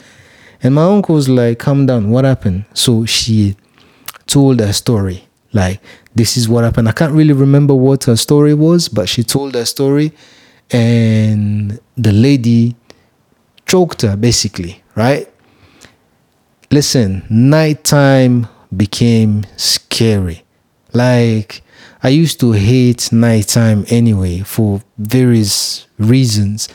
And 0.63 0.75
my 0.75 0.85
uncle 0.85 1.15
was 1.15 1.29
like, 1.29 1.59
calm 1.59 1.87
down. 1.87 2.11
What 2.11 2.25
happened? 2.25 2.65
So 2.75 3.05
she 3.05 3.55
told 4.27 4.61
her 4.61 4.73
story. 4.73 5.29
Like, 5.53 5.81
this 6.15 6.37
is 6.37 6.49
what 6.49 6.65
happened. 6.65 6.89
I 6.89 6.93
can't 6.93 7.13
really 7.13 7.35
remember 7.35 7.75
what 7.75 8.05
her 8.05 8.17
story 8.17 8.55
was, 8.55 8.89
but 8.89 9.09
she 9.09 9.23
told 9.23 9.55
her 9.55 9.65
story. 9.65 10.13
And 10.71 11.79
the 11.97 12.13
lady 12.13 12.77
choked 13.67 14.03
her, 14.03 14.17
basically, 14.17 14.83
right? 14.95 15.29
Listen, 16.71 17.25
nighttime 17.29 18.49
became 18.77 19.45
scary. 19.57 20.45
Like, 20.93 21.63
I 22.03 22.09
used 22.09 22.41
to 22.41 22.53
hate 22.53 23.11
nighttime 23.13 23.85
anyway 23.89 24.41
for 24.41 24.83
various 24.99 25.87
reasons. 25.99 26.69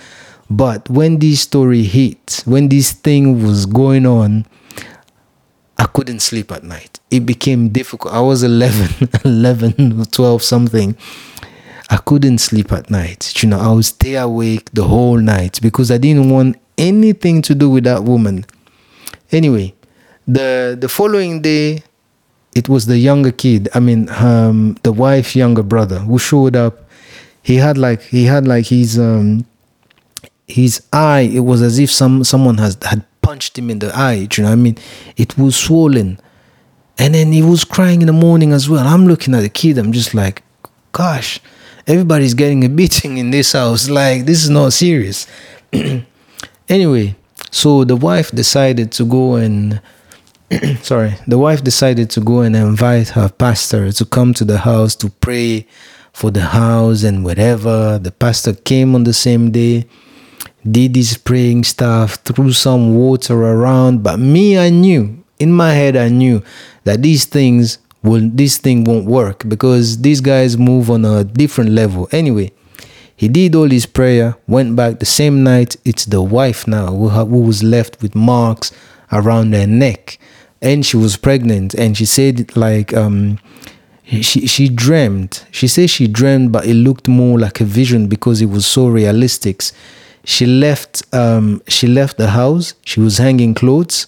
But 0.49 0.89
when 0.89 1.19
this 1.19 1.41
story 1.41 1.83
hit, 1.83 2.43
when 2.45 2.69
this 2.69 2.91
thing 2.91 3.43
was 3.45 3.65
going 3.65 4.05
on, 4.05 4.45
I 5.77 5.85
couldn't 5.85 6.19
sleep 6.19 6.51
at 6.51 6.63
night. 6.63 6.99
It 7.09 7.21
became 7.25 7.69
difficult. 7.69 8.13
I 8.13 8.19
was 8.19 8.43
11, 8.43 9.09
11 9.25 10.05
12 10.05 10.43
something. 10.43 10.95
I 11.89 11.97
couldn't 11.97 12.39
sleep 12.39 12.71
at 12.71 12.89
night. 12.89 13.41
You 13.41 13.49
know, 13.49 13.59
I 13.59 13.71
would 13.71 13.85
stay 13.85 14.15
awake 14.15 14.69
the 14.73 14.83
whole 14.83 15.17
night 15.17 15.59
because 15.61 15.91
I 15.91 15.97
didn't 15.97 16.29
want 16.29 16.57
anything 16.77 17.41
to 17.43 17.55
do 17.55 17.69
with 17.69 17.83
that 17.85 18.03
woman. 18.03 18.45
Anyway, 19.31 19.73
the 20.27 20.77
the 20.79 20.87
following 20.87 21.41
day 21.41 21.83
it 22.55 22.69
was 22.69 22.85
the 22.85 22.97
younger 22.97 23.31
kid 23.31 23.67
i 23.73 23.79
mean 23.79 24.09
um 24.09 24.77
the 24.83 24.91
wife's 24.91 25.35
younger 25.35 25.63
brother 25.63 25.99
who 25.99 26.17
showed 26.17 26.55
up. 26.55 26.79
He 27.41 27.57
had 27.57 27.77
like 27.77 28.01
he 28.01 28.23
had 28.23 28.47
like 28.47 28.67
his 28.67 28.97
um 28.97 29.45
his 30.47 30.81
eye. 30.93 31.29
It 31.33 31.41
was 31.41 31.61
as 31.61 31.77
if 31.77 31.91
some 31.91 32.23
someone 32.23 32.57
has 32.57 32.77
had 32.81 33.03
punched 33.21 33.57
him 33.57 33.69
in 33.69 33.79
the 33.79 33.93
eye 33.93 34.27
you 34.31 34.43
know 34.43 34.49
what 34.49 34.53
i 34.53 34.55
mean? 34.55 34.77
It 35.17 35.37
was 35.37 35.57
swollen. 35.57 36.19
And 36.97 37.15
then 37.15 37.33
he 37.33 37.41
was 37.41 37.65
crying 37.65 38.01
in 38.01 38.07
the 38.07 38.13
morning 38.13 38.53
as 38.53 38.69
well. 38.69 38.87
I'm 38.87 39.07
looking 39.07 39.33
at 39.35 39.41
the 39.41 39.49
kid. 39.49 39.77
I'm 39.77 39.91
just 39.91 40.13
like 40.13 40.41
gosh 40.93 41.41
everybody's 41.87 42.33
getting 42.33 42.63
a 42.63 42.69
beating 42.69 43.17
in 43.17 43.31
this 43.31 43.53
house. 43.53 43.89
Like, 43.89 44.25
this 44.25 44.43
is 44.43 44.49
not 44.49 44.73
serious. 44.73 45.27
anyway, 46.69 47.15
so 47.51 47.83
the 47.83 47.95
wife 47.95 48.31
decided 48.31 48.91
to 48.93 49.05
go 49.05 49.35
and 49.35 49.81
sorry, 50.81 51.15
the 51.27 51.37
wife 51.37 51.63
decided 51.63 52.09
to 52.11 52.21
go 52.21 52.41
and 52.41 52.55
invite 52.55 53.09
her 53.09 53.29
pastor 53.29 53.91
to 53.91 54.05
come 54.05 54.33
to 54.33 54.45
the 54.45 54.59
house 54.59 54.95
to 54.97 55.09
pray 55.09 55.67
for 56.11 56.31
the 56.31 56.41
house 56.41 57.03
and 57.03 57.23
whatever. 57.23 57.97
The 57.99 58.11
pastor 58.11 58.53
came 58.53 58.95
on 58.95 59.03
the 59.03 59.13
same 59.13 59.51
day, 59.51 59.87
did 60.69 60.95
his 60.95 61.17
praying 61.17 61.63
stuff, 61.63 62.15
threw 62.23 62.51
some 62.51 62.95
water 62.95 63.35
around. 63.35 64.03
But 64.03 64.17
me, 64.17 64.57
I 64.57 64.69
knew 64.69 65.23
in 65.39 65.51
my 65.51 65.73
head, 65.73 65.95
I 65.95 66.09
knew 66.09 66.43
that 66.83 67.01
these 67.01 67.25
things 67.25 67.79
will 68.03 68.29
this 68.33 68.57
thing 68.57 68.83
won't 68.83 69.05
work 69.05 69.47
because 69.47 70.01
these 70.01 70.21
guys 70.21 70.57
move 70.57 70.89
on 70.89 71.05
a 71.05 71.23
different 71.23 71.71
level. 71.71 72.07
Anyway, 72.11 72.51
he 73.15 73.27
did 73.27 73.55
all 73.55 73.69
his 73.69 73.85
prayer, 73.85 74.35
went 74.47 74.75
back 74.75 74.99
the 74.99 75.05
same 75.05 75.43
night. 75.43 75.75
It's 75.85 76.05
the 76.05 76.21
wife 76.21 76.67
now 76.67 76.87
who, 76.87 77.09
who 77.09 77.41
was 77.41 77.63
left 77.63 78.01
with 78.01 78.15
marks 78.15 78.71
around 79.11 79.53
her 79.53 79.67
neck, 79.67 80.17
and 80.63 80.83
she 80.83 80.97
was 80.97 81.17
pregnant. 81.17 81.75
And 81.75 81.95
she 81.95 82.05
said 82.05 82.55
like 82.57 82.91
um, 82.95 83.37
she 84.05 84.47
she 84.47 84.69
dreamed. 84.69 85.43
She 85.51 85.67
said 85.67 85.91
she 85.91 86.07
dreamed, 86.07 86.51
but 86.51 86.65
it 86.65 86.73
looked 86.73 87.07
more 87.07 87.37
like 87.37 87.61
a 87.61 87.65
vision 87.65 88.07
because 88.07 88.41
it 88.41 88.47
was 88.47 88.65
so 88.65 88.87
realistic. 88.87 89.61
She 90.23 90.47
left 90.47 91.03
um, 91.13 91.61
she 91.67 91.85
left 91.87 92.17
the 92.17 92.29
house. 92.31 92.73
She 92.83 92.99
was 92.99 93.19
hanging 93.19 93.53
clothes 93.53 94.07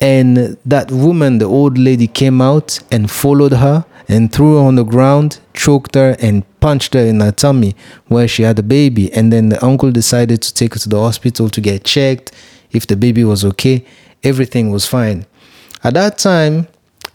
and 0.00 0.56
that 0.64 0.90
woman, 0.90 1.38
the 1.38 1.44
old 1.44 1.76
lady, 1.76 2.06
came 2.06 2.40
out 2.40 2.80
and 2.90 3.10
followed 3.10 3.52
her 3.52 3.84
and 4.08 4.32
threw 4.32 4.56
her 4.56 4.62
on 4.62 4.76
the 4.76 4.82
ground, 4.82 5.40
choked 5.52 5.94
her, 5.94 6.16
and 6.20 6.42
punched 6.60 6.94
her 6.94 7.00
in 7.00 7.20
her 7.20 7.32
tummy 7.32 7.76
where 8.08 8.26
she 8.26 8.42
had 8.42 8.58
a 8.58 8.62
baby. 8.62 9.12
And 9.12 9.30
then 9.30 9.50
the 9.50 9.62
uncle 9.64 9.92
decided 9.92 10.40
to 10.42 10.54
take 10.54 10.72
her 10.72 10.80
to 10.80 10.88
the 10.88 10.98
hospital 10.98 11.50
to 11.50 11.60
get 11.60 11.84
checked 11.84 12.32
if 12.72 12.86
the 12.86 12.96
baby 12.96 13.24
was 13.24 13.44
okay. 13.44 13.84
Everything 14.24 14.70
was 14.70 14.86
fine. 14.86 15.26
At 15.82 15.94
that 15.94 16.18
time, 16.18 16.68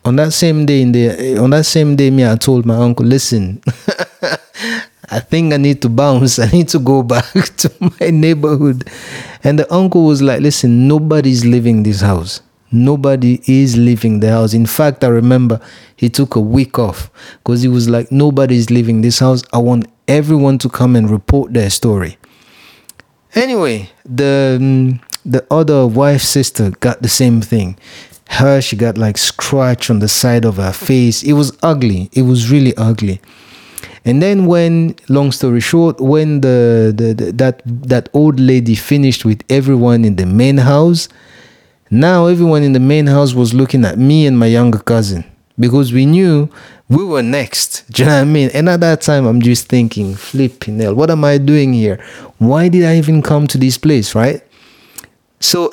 on 0.04 0.16
that 0.18 0.34
same 0.34 0.66
day, 0.66 0.82
in 0.82 0.92
the 0.92 1.38
on 1.38 1.52
that 1.52 1.66
same 1.66 1.96
day, 1.96 2.10
me, 2.10 2.26
I 2.30 2.36
told 2.36 2.66
my 2.66 2.76
uncle, 2.76 3.06
listen, 3.06 3.62
I 5.10 5.20
think 5.20 5.54
I 5.54 5.58
need 5.58 5.82
to 5.84 5.90
bounce. 5.90 6.40
I 6.46 6.50
need 6.50 6.70
to 6.70 6.80
go 6.80 7.04
back 7.04 7.32
to 7.58 7.72
my 7.80 8.10
neighborhood. 8.10 8.90
And 9.44 9.60
the 9.60 9.72
uncle 9.74 10.06
was 10.06 10.22
like, 10.22 10.42
listen, 10.42 10.88
nobody's 10.88 11.46
leaving 11.46 11.84
this 11.84 12.02
house 12.02 12.42
nobody 12.76 13.42
is 13.48 13.78
leaving 13.78 14.20
the 14.20 14.30
house. 14.30 14.54
In 14.54 14.66
fact, 14.66 15.04
I 15.04 15.08
remember 15.08 15.60
he 15.96 16.10
took 16.10 16.36
a 16.36 16.40
week 16.40 16.78
off 16.78 17.10
because 17.40 17.62
he 17.62 17.68
was 17.68 17.90
like, 17.90 18.12
nobody 18.12 18.58
is 18.58 18.70
leaving 18.70 19.02
this 19.02 19.20
house. 19.20 19.44
I 19.54 19.58
want 19.58 19.88
everyone 20.08 20.58
to 20.60 20.70
come 20.70 20.96
and 20.96 21.10
report 21.10 21.54
their 21.54 21.70
story. 21.70 22.18
Anyway, 23.34 23.90
the 24.06 24.58
um, 24.60 25.00
the 25.26 25.46
other 25.50 25.88
wife 25.88 26.22
sister 26.22 26.72
got 26.80 27.02
the 27.02 27.10
same 27.10 27.42
thing. 27.42 27.78
Her, 28.30 28.62
she 28.62 28.76
got 28.76 28.98
like 28.98 29.18
scratch 29.18 29.90
on 29.90 30.00
the 30.00 30.08
side 30.08 30.46
of 30.46 30.58
her 30.58 30.74
face. 30.74 31.24
It 31.24 31.34
was 31.34 31.56
ugly. 31.62 32.10
It 32.12 32.24
was 32.24 32.52
really 32.52 32.76
ugly. 32.76 33.22
And 34.04 34.22
then 34.22 34.46
when, 34.46 34.96
long 35.10 35.32
story 35.32 35.60
short, 35.62 36.00
when 36.00 36.42
the, 36.42 36.94
the, 36.96 37.14
the 37.14 37.32
that 37.34 37.62
that 37.66 38.10
old 38.14 38.40
lady 38.40 38.76
finished 38.76 39.26
with 39.26 39.44
everyone 39.50 40.06
in 40.06 40.16
the 40.16 40.28
main 40.28 40.58
house, 40.58 41.10
now 41.90 42.28
everyone 42.28 42.62
in 42.62 42.74
the 42.74 42.80
main 42.80 43.08
house 43.08 43.34
was 43.34 43.54
looking 43.54 43.84
at 43.84 43.98
me 43.98 44.28
and 44.28 44.38
my 44.38 44.46
younger 44.46 44.80
cousin 44.80 45.24
because 45.60 45.92
we 45.92 46.06
knew 46.06 46.50
we 46.90 47.04
were 47.04 47.24
next. 47.24 47.84
Do 47.92 48.04
you 48.04 48.10
know 48.10 48.16
what 48.16 48.22
I 48.22 48.26
mean? 48.26 48.50
And 48.54 48.70
at 48.70 48.80
that 48.82 49.02
time, 49.02 49.26
I'm 49.26 49.42
just 49.42 49.68
thinking, 49.68 50.16
flipping 50.16 50.80
hell, 50.80 50.94
what 50.94 51.10
am 51.10 51.24
I 51.24 51.38
doing 51.40 51.74
here? 51.74 52.04
Why 52.38 52.70
did 52.70 52.86
I 52.86 52.98
even 52.98 53.22
come 53.22 53.48
to 53.48 53.58
this 53.58 53.78
place, 53.78 54.14
right? 54.14 54.42
So, 55.40 55.72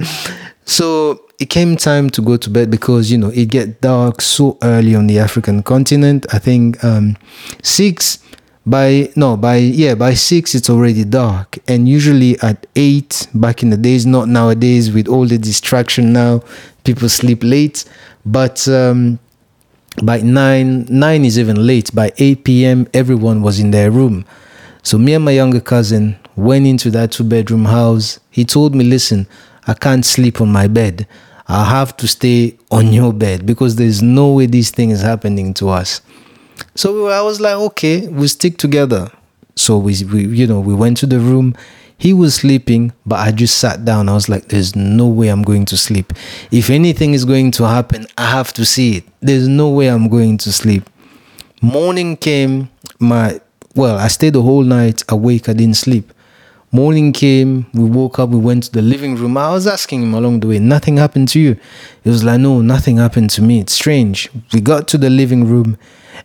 so 0.64 1.20
it 1.40 1.48
came 1.48 1.74
time 1.74 2.10
to 2.10 2.20
go 2.20 2.36
to 2.36 2.50
bed 2.50 2.70
because 2.70 3.10
you 3.10 3.16
know 3.16 3.30
it 3.30 3.46
get 3.46 3.80
dark 3.80 4.20
so 4.20 4.58
early 4.62 4.94
on 4.94 5.06
the 5.06 5.18
African 5.18 5.62
continent. 5.62 6.26
I 6.34 6.38
think 6.38 6.84
um, 6.84 7.16
six 7.62 8.18
by 8.66 9.10
no 9.16 9.38
by 9.38 9.56
yeah 9.56 9.94
by 9.94 10.12
six 10.12 10.54
it's 10.54 10.68
already 10.68 11.02
dark. 11.04 11.58
And 11.66 11.88
usually 11.88 12.38
at 12.40 12.66
eight 12.76 13.26
back 13.34 13.62
in 13.62 13.70
the 13.70 13.78
days 13.78 14.04
not 14.04 14.28
nowadays 14.28 14.92
with 14.92 15.08
all 15.08 15.26
the 15.26 15.38
distraction 15.38 16.12
now 16.12 16.42
people 16.84 17.08
sleep 17.08 17.42
late. 17.42 17.86
But 18.26 18.68
um, 18.68 19.18
by 20.02 20.20
nine 20.20 20.84
nine 20.90 21.24
is 21.24 21.38
even 21.38 21.66
late. 21.66 21.94
By 21.94 22.12
8 22.18 22.44
p.m 22.44 22.86
everyone 22.92 23.40
was 23.40 23.58
in 23.58 23.70
their 23.70 23.90
room. 23.90 24.26
So 24.82 24.98
me 24.98 25.14
and 25.14 25.24
my 25.24 25.30
younger 25.32 25.60
cousin 25.60 26.18
went 26.36 26.66
into 26.66 26.90
that 26.90 27.12
two 27.12 27.24
bedroom 27.24 27.64
house. 27.64 28.20
He 28.30 28.44
told 28.44 28.74
me 28.74 28.84
listen 28.84 29.26
i 29.66 29.74
can't 29.74 30.04
sleep 30.06 30.40
on 30.40 30.48
my 30.50 30.66
bed 30.66 31.06
i 31.50 31.64
have 31.64 31.96
to 31.96 32.06
stay 32.08 32.56
on 32.70 32.92
your 32.92 33.12
bed 33.12 33.44
because 33.44 33.76
there's 33.76 34.02
no 34.02 34.32
way 34.32 34.46
this 34.46 34.70
thing 34.70 34.90
is 34.90 35.02
happening 35.02 35.52
to 35.52 35.68
us 35.68 36.00
so 36.74 37.08
I 37.08 37.22
was 37.22 37.40
like, 37.40 37.54
okay, 37.54 38.08
we 38.08 38.28
stick 38.28 38.56
together. 38.56 39.10
So 39.56 39.78
we, 39.78 40.02
we, 40.04 40.26
you 40.26 40.46
know, 40.46 40.60
we 40.60 40.74
went 40.74 40.96
to 40.98 41.06
the 41.06 41.18
room. 41.18 41.56
He 41.98 42.14
was 42.14 42.36
sleeping, 42.36 42.92
but 43.04 43.16
I 43.20 43.30
just 43.30 43.58
sat 43.58 43.84
down. 43.84 44.08
I 44.08 44.14
was 44.14 44.28
like, 44.28 44.48
there's 44.48 44.74
no 44.74 45.06
way 45.06 45.28
I'm 45.28 45.42
going 45.42 45.66
to 45.66 45.76
sleep. 45.76 46.12
If 46.50 46.70
anything 46.70 47.12
is 47.12 47.24
going 47.24 47.50
to 47.52 47.66
happen, 47.66 48.06
I 48.16 48.30
have 48.30 48.52
to 48.54 48.64
see 48.64 48.96
it. 48.98 49.04
There's 49.20 49.48
no 49.48 49.68
way 49.68 49.88
I'm 49.88 50.08
going 50.08 50.38
to 50.38 50.52
sleep. 50.52 50.88
Morning 51.60 52.16
came, 52.16 52.70
my, 52.98 53.40
well, 53.74 53.98
I 53.98 54.08
stayed 54.08 54.32
the 54.32 54.42
whole 54.42 54.62
night 54.62 55.02
awake. 55.10 55.48
I 55.48 55.52
didn't 55.52 55.76
sleep. 55.76 56.10
Morning 56.72 57.12
came, 57.12 57.66
we 57.74 57.84
woke 57.84 58.20
up, 58.20 58.30
we 58.30 58.38
went 58.38 58.64
to 58.64 58.72
the 58.72 58.82
living 58.82 59.16
room. 59.16 59.36
I 59.36 59.50
was 59.50 59.66
asking 59.66 60.02
him 60.04 60.14
along 60.14 60.40
the 60.40 60.46
way, 60.46 60.58
nothing 60.60 60.98
happened 60.98 61.28
to 61.30 61.40
you? 61.40 61.56
He 62.04 62.10
was 62.10 62.22
like, 62.22 62.40
no, 62.40 62.60
nothing 62.60 62.98
happened 62.98 63.30
to 63.30 63.42
me. 63.42 63.58
It's 63.58 63.72
strange. 63.72 64.28
We 64.52 64.60
got 64.60 64.86
to 64.88 64.98
the 64.98 65.10
living 65.10 65.46
room 65.46 65.76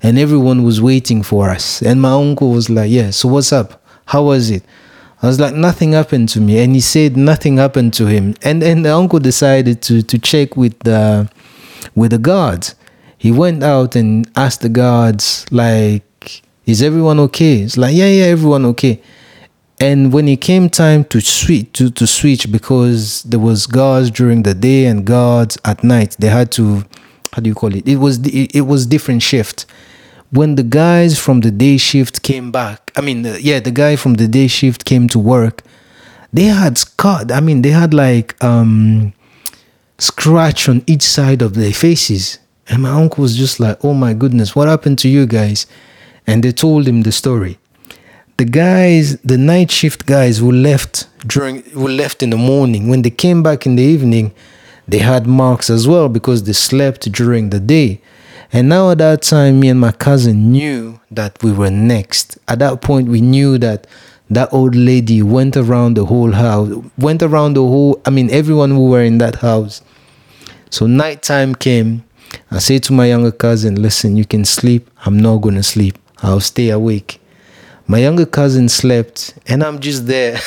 and 0.01 0.17
everyone 0.17 0.63
was 0.63 0.81
waiting 0.81 1.23
for 1.23 1.49
us. 1.49 1.81
And 1.81 2.01
my 2.01 2.11
uncle 2.11 2.51
was 2.51 2.69
like, 2.69 2.91
Yeah, 2.91 3.09
so 3.11 3.29
what's 3.29 3.51
up? 3.51 3.81
How 4.05 4.23
was 4.23 4.49
it? 4.49 4.63
I 5.21 5.27
was 5.27 5.39
like, 5.39 5.55
Nothing 5.55 5.93
happened 5.93 6.29
to 6.29 6.41
me. 6.41 6.59
And 6.59 6.75
he 6.75 6.81
said 6.81 7.17
nothing 7.17 7.57
happened 7.57 7.93
to 7.95 8.05
him. 8.05 8.35
And 8.43 8.61
then 8.61 8.83
the 8.83 8.93
uncle 8.93 9.19
decided 9.19 9.81
to, 9.83 10.01
to 10.03 10.19
check 10.19 10.55
with 10.57 10.77
the 10.79 11.29
with 11.93 12.11
the 12.11 12.17
guards. 12.17 12.75
He 13.17 13.31
went 13.31 13.63
out 13.63 13.95
and 13.95 14.29
asked 14.35 14.61
the 14.61 14.69
guards, 14.69 15.45
like, 15.49 16.43
is 16.65 16.81
everyone 16.83 17.19
okay? 17.21 17.61
It's 17.61 17.77
like, 17.77 17.95
yeah, 17.95 18.07
yeah, 18.07 18.25
everyone 18.25 18.65
okay. 18.65 19.01
And 19.79 20.13
when 20.13 20.27
it 20.27 20.39
came 20.39 20.69
time 20.69 21.03
to 21.05 21.19
switch 21.19 21.73
to, 21.73 21.89
to 21.91 22.07
switch 22.07 22.49
because 22.51 23.23
there 23.23 23.39
was 23.39 23.67
guards 23.67 24.09
during 24.09 24.43
the 24.43 24.53
day 24.53 24.85
and 24.85 25.05
guards 25.05 25.57
at 25.65 25.83
night, 25.83 26.15
they 26.17 26.27
had 26.27 26.51
to 26.53 26.85
how 27.35 27.41
do 27.41 27.49
you 27.49 27.55
call 27.55 27.75
it? 27.75 27.85
It 27.85 27.97
was 27.97 28.25
it, 28.25 28.61
was 28.61 28.85
different 28.85 29.21
shift. 29.21 29.65
When 30.31 30.55
the 30.55 30.63
guys 30.63 31.19
from 31.19 31.41
the 31.41 31.51
day 31.51 31.75
shift 31.75 32.23
came 32.23 32.49
back, 32.49 32.91
I 32.95 33.01
mean, 33.01 33.25
yeah, 33.41 33.59
the 33.59 33.71
guy 33.71 33.97
from 33.97 34.13
the 34.13 34.27
day 34.27 34.47
shift 34.47 34.85
came 34.85 35.09
to 35.09 35.19
work. 35.19 35.61
They 36.31 36.45
had 36.45 36.77
scar. 36.77 37.25
I 37.33 37.41
mean, 37.41 37.61
they 37.61 37.71
had 37.71 37.93
like 37.93 38.41
um, 38.41 39.13
scratch 39.97 40.69
on 40.69 40.83
each 40.87 41.03
side 41.03 41.41
of 41.41 41.55
their 41.55 41.73
faces, 41.73 42.39
and 42.69 42.83
my 42.83 42.89
uncle 42.91 43.21
was 43.21 43.35
just 43.35 43.59
like, 43.59 43.83
"Oh 43.83 43.93
my 43.93 44.13
goodness, 44.13 44.55
what 44.55 44.69
happened 44.69 44.97
to 44.99 45.09
you 45.09 45.25
guys?" 45.25 45.67
And 46.25 46.41
they 46.41 46.53
told 46.53 46.87
him 46.87 47.01
the 47.01 47.11
story. 47.11 47.59
The 48.37 48.45
guys, 48.45 49.17
the 49.21 49.37
night 49.37 49.71
shift 49.71 50.05
guys 50.05 50.39
who 50.39 50.51
left 50.51 51.07
during 51.25 51.63
who 51.71 51.87
left 51.87 52.21
in 52.21 52.31
the 52.31 52.37
morning, 52.37 52.89
when 52.89 53.01
they 53.01 53.09
came 53.09 53.41
back 53.41 53.65
in 53.65 53.77
the 53.77 53.83
evening, 53.83 54.33
they 54.87 54.97
had 54.97 55.25
marks 55.25 55.69
as 55.69 55.87
well 55.87 56.09
because 56.09 56.43
they 56.43 56.51
slept 56.51 57.09
during 57.13 57.49
the 57.49 57.61
day. 57.61 58.01
And 58.51 58.67
now 58.67 58.91
at 58.91 58.97
that 58.97 59.21
time, 59.21 59.61
me 59.61 59.69
and 59.69 59.79
my 59.79 59.93
cousin 59.93 60.51
knew 60.51 60.99
that 61.11 61.41
we 61.41 61.51
were 61.53 61.71
next. 61.71 62.37
At 62.47 62.59
that 62.59 62.81
point, 62.81 63.07
we 63.07 63.21
knew 63.21 63.57
that 63.59 63.87
that 64.29 64.51
old 64.51 64.75
lady 64.75 65.21
went 65.23 65.55
around 65.55 65.95
the 65.95 66.05
whole 66.05 66.33
house, 66.33 66.69
went 66.97 67.23
around 67.23 67.53
the 67.53 67.63
whole, 67.63 68.01
I 68.05 68.09
mean, 68.09 68.29
everyone 68.31 68.71
who 68.71 68.89
were 68.89 69.01
in 69.01 69.17
that 69.19 69.35
house. 69.35 69.81
So 70.69 70.87
nighttime 70.87 71.55
came. 71.55 72.03
I 72.51 72.59
said 72.59 72.83
to 72.83 72.93
my 72.93 73.07
younger 73.07 73.31
cousin, 73.31 73.81
listen, 73.81 74.17
you 74.17 74.25
can 74.25 74.43
sleep. 74.43 74.89
I'm 75.05 75.17
not 75.17 75.37
going 75.37 75.55
to 75.55 75.63
sleep. 75.63 75.97
I'll 76.21 76.41
stay 76.41 76.69
awake. 76.69 77.21
My 77.87 77.99
younger 77.99 78.25
cousin 78.25 78.67
slept, 78.67 79.35
and 79.45 79.63
I'm 79.63 79.79
just 79.79 80.07
there. 80.07 80.39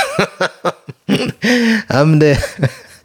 I'm 1.88 2.18
there. 2.18 2.38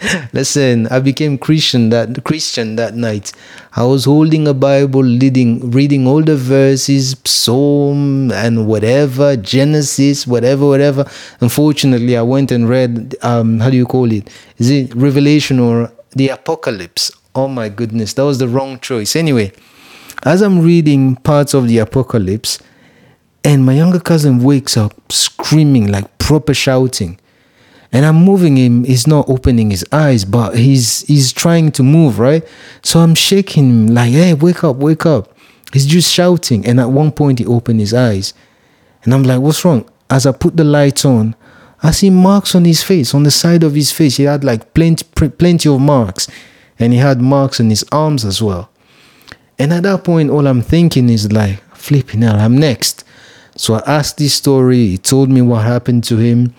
Listen, 0.34 0.88
I 0.88 1.00
became 1.00 1.38
Christian 1.38 1.89
that 1.89 2.24
Christian 2.24 2.76
that 2.78 2.96
night. 2.96 3.32
I 3.76 3.84
was 3.84 4.06
holding 4.06 4.48
a 4.48 4.54
Bible, 4.56 5.04
reading 5.04 5.69
reading 5.69 6.08
all 6.08 6.24
the 6.24 6.36
verses, 6.36 7.15
Psalm 7.24 8.32
and 8.32 8.65
whatever, 8.67 9.38
Genesis, 9.38 10.26
whatever, 10.26 10.65
whatever. 10.65 11.06
Unfortunately, 11.39 12.17
I 12.17 12.24
went 12.24 12.52
and 12.52 12.67
read 12.67 13.15
um, 13.22 13.60
how 13.60 13.69
do 13.69 13.78
you 13.78 13.86
call 13.86 14.12
it? 14.12 14.30
Is 14.58 14.72
it 14.72 14.96
Revelation 14.96 15.60
or 15.60 15.91
the 16.15 16.30
Apocalypse? 16.30 17.12
Oh 17.36 17.48
my 17.48 17.69
goodness, 17.69 18.13
that 18.13 18.26
was 18.26 18.39
the 18.39 18.48
wrong 18.48 18.80
choice. 18.80 19.15
Anyway, 19.15 19.52
as 20.24 20.41
I'm 20.41 20.60
reading 20.62 21.17
parts 21.17 21.54
of 21.54 21.67
the 21.67 21.78
Apocalypse, 21.78 22.58
And 23.43 23.65
my 23.65 23.73
younger 23.73 23.99
cousin 23.99 24.41
wakes 24.41 24.77
up 24.77 25.12
screaming, 25.12 25.91
like 25.91 26.17
proper 26.17 26.53
shouting. 26.53 27.19
And 27.91 28.06
I'm 28.06 28.15
moving 28.15 28.58
him. 28.58 28.86
He's 28.86 29.06
not 29.06 29.29
opening 29.29 29.69
his 29.69 29.86
eyes, 29.91 30.25
but 30.25 30.58
he's 30.58 31.01
he's 31.01 31.32
trying 31.32 31.71
to 31.73 31.84
move, 31.84 32.17
right? 32.17 32.43
So 32.82 32.99
I'm 32.99 33.13
shaking 33.13 33.69
him 33.69 33.88
like, 33.88 34.12
hey, 34.12 34.34
wake 34.34 34.63
up, 34.63 34.77
wake 34.77 35.06
up. 35.06 35.38
He's 35.71 35.86
just 35.86 36.12
shouting. 36.12 36.65
And 36.65 36.79
at 36.79 36.89
one 36.89 37.12
point 37.12 37.39
he 37.39 37.45
opened 37.45 37.79
his 37.79 37.93
eyes. 37.93 38.34
And 39.03 39.13
I'm 39.13 39.23
like, 39.23 39.41
what's 39.41 39.63
wrong? 39.65 39.88
As 40.10 40.25
I 40.25 40.32
put 40.32 40.58
the 40.58 40.63
lights 40.63 41.06
on, 41.06 41.36
I 41.84 41.91
see 41.91 42.10
marks 42.10 42.56
on 42.56 42.65
his 42.65 42.82
face, 42.82 43.13
on 43.13 43.23
the 43.23 43.32
side 43.32 43.63
of 43.63 43.75
his 43.75 43.91
face. 43.91 44.17
He 44.17 44.23
had 44.23 44.43
like 44.43 44.73
plenty 44.73 45.03
plenty 45.29 45.69
of 45.69 45.79
marks. 45.79 46.27
And 46.79 46.93
he 46.93 46.99
had 46.99 47.21
marks 47.21 47.60
on 47.60 47.69
his 47.69 47.86
arms 47.91 48.25
as 48.25 48.41
well. 48.41 48.69
And 49.60 49.71
at 49.71 49.84
that 49.84 50.03
point, 50.03 50.32
all 50.32 50.47
I'm 50.47 50.62
thinking 50.62 51.10
is 51.10 51.32
like, 51.32 51.62
flipping 51.75 52.23
hell, 52.23 52.39
I'm 52.39 52.58
next. 52.58 53.03
So 53.55 53.75
I 53.75 53.83
asked 53.85 54.17
this 54.17 54.33
story. 54.33 54.87
He 54.87 54.97
told 54.97 55.29
me 55.29 55.41
what 55.41 55.63
happened 55.63 56.03
to 56.05 56.17
him. 56.17 56.53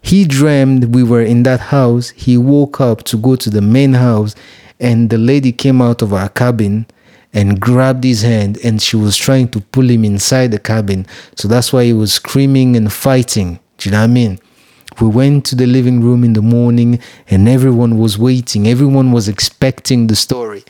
He 0.00 0.24
dreamed 0.24 0.94
we 0.94 1.02
were 1.02 1.22
in 1.22 1.42
that 1.44 1.60
house. 1.60 2.10
He 2.10 2.36
woke 2.36 2.80
up 2.80 3.04
to 3.04 3.16
go 3.16 3.36
to 3.36 3.50
the 3.50 3.60
main 3.60 3.94
house, 3.94 4.34
and 4.80 5.10
the 5.10 5.18
lady 5.18 5.52
came 5.52 5.80
out 5.80 6.02
of 6.02 6.12
our 6.12 6.28
cabin 6.28 6.86
and 7.32 7.60
grabbed 7.60 8.04
his 8.04 8.22
hand, 8.22 8.58
and 8.64 8.82
she 8.82 8.96
was 8.96 9.16
trying 9.16 9.48
to 9.48 9.60
pull 9.60 9.88
him 9.88 10.04
inside 10.04 10.50
the 10.50 10.58
cabin. 10.58 11.06
So 11.36 11.46
that's 11.46 11.72
why 11.72 11.84
he 11.84 11.92
was 11.92 12.12
screaming 12.14 12.76
and 12.76 12.92
fighting. 12.92 13.58
Do 13.78 13.88
you 13.88 13.92
know 13.92 14.00
what 14.00 14.04
I 14.04 14.08
mean? 14.08 14.38
We 15.00 15.08
went 15.08 15.46
to 15.46 15.56
the 15.56 15.66
living 15.66 16.02
room 16.02 16.24
in 16.24 16.32
the 16.32 16.42
morning, 16.42 17.00
and 17.28 17.48
everyone 17.48 17.98
was 17.98 18.18
waiting. 18.18 18.66
Everyone 18.66 19.12
was 19.12 19.28
expecting 19.28 20.08
the 20.08 20.16
story. 20.16 20.64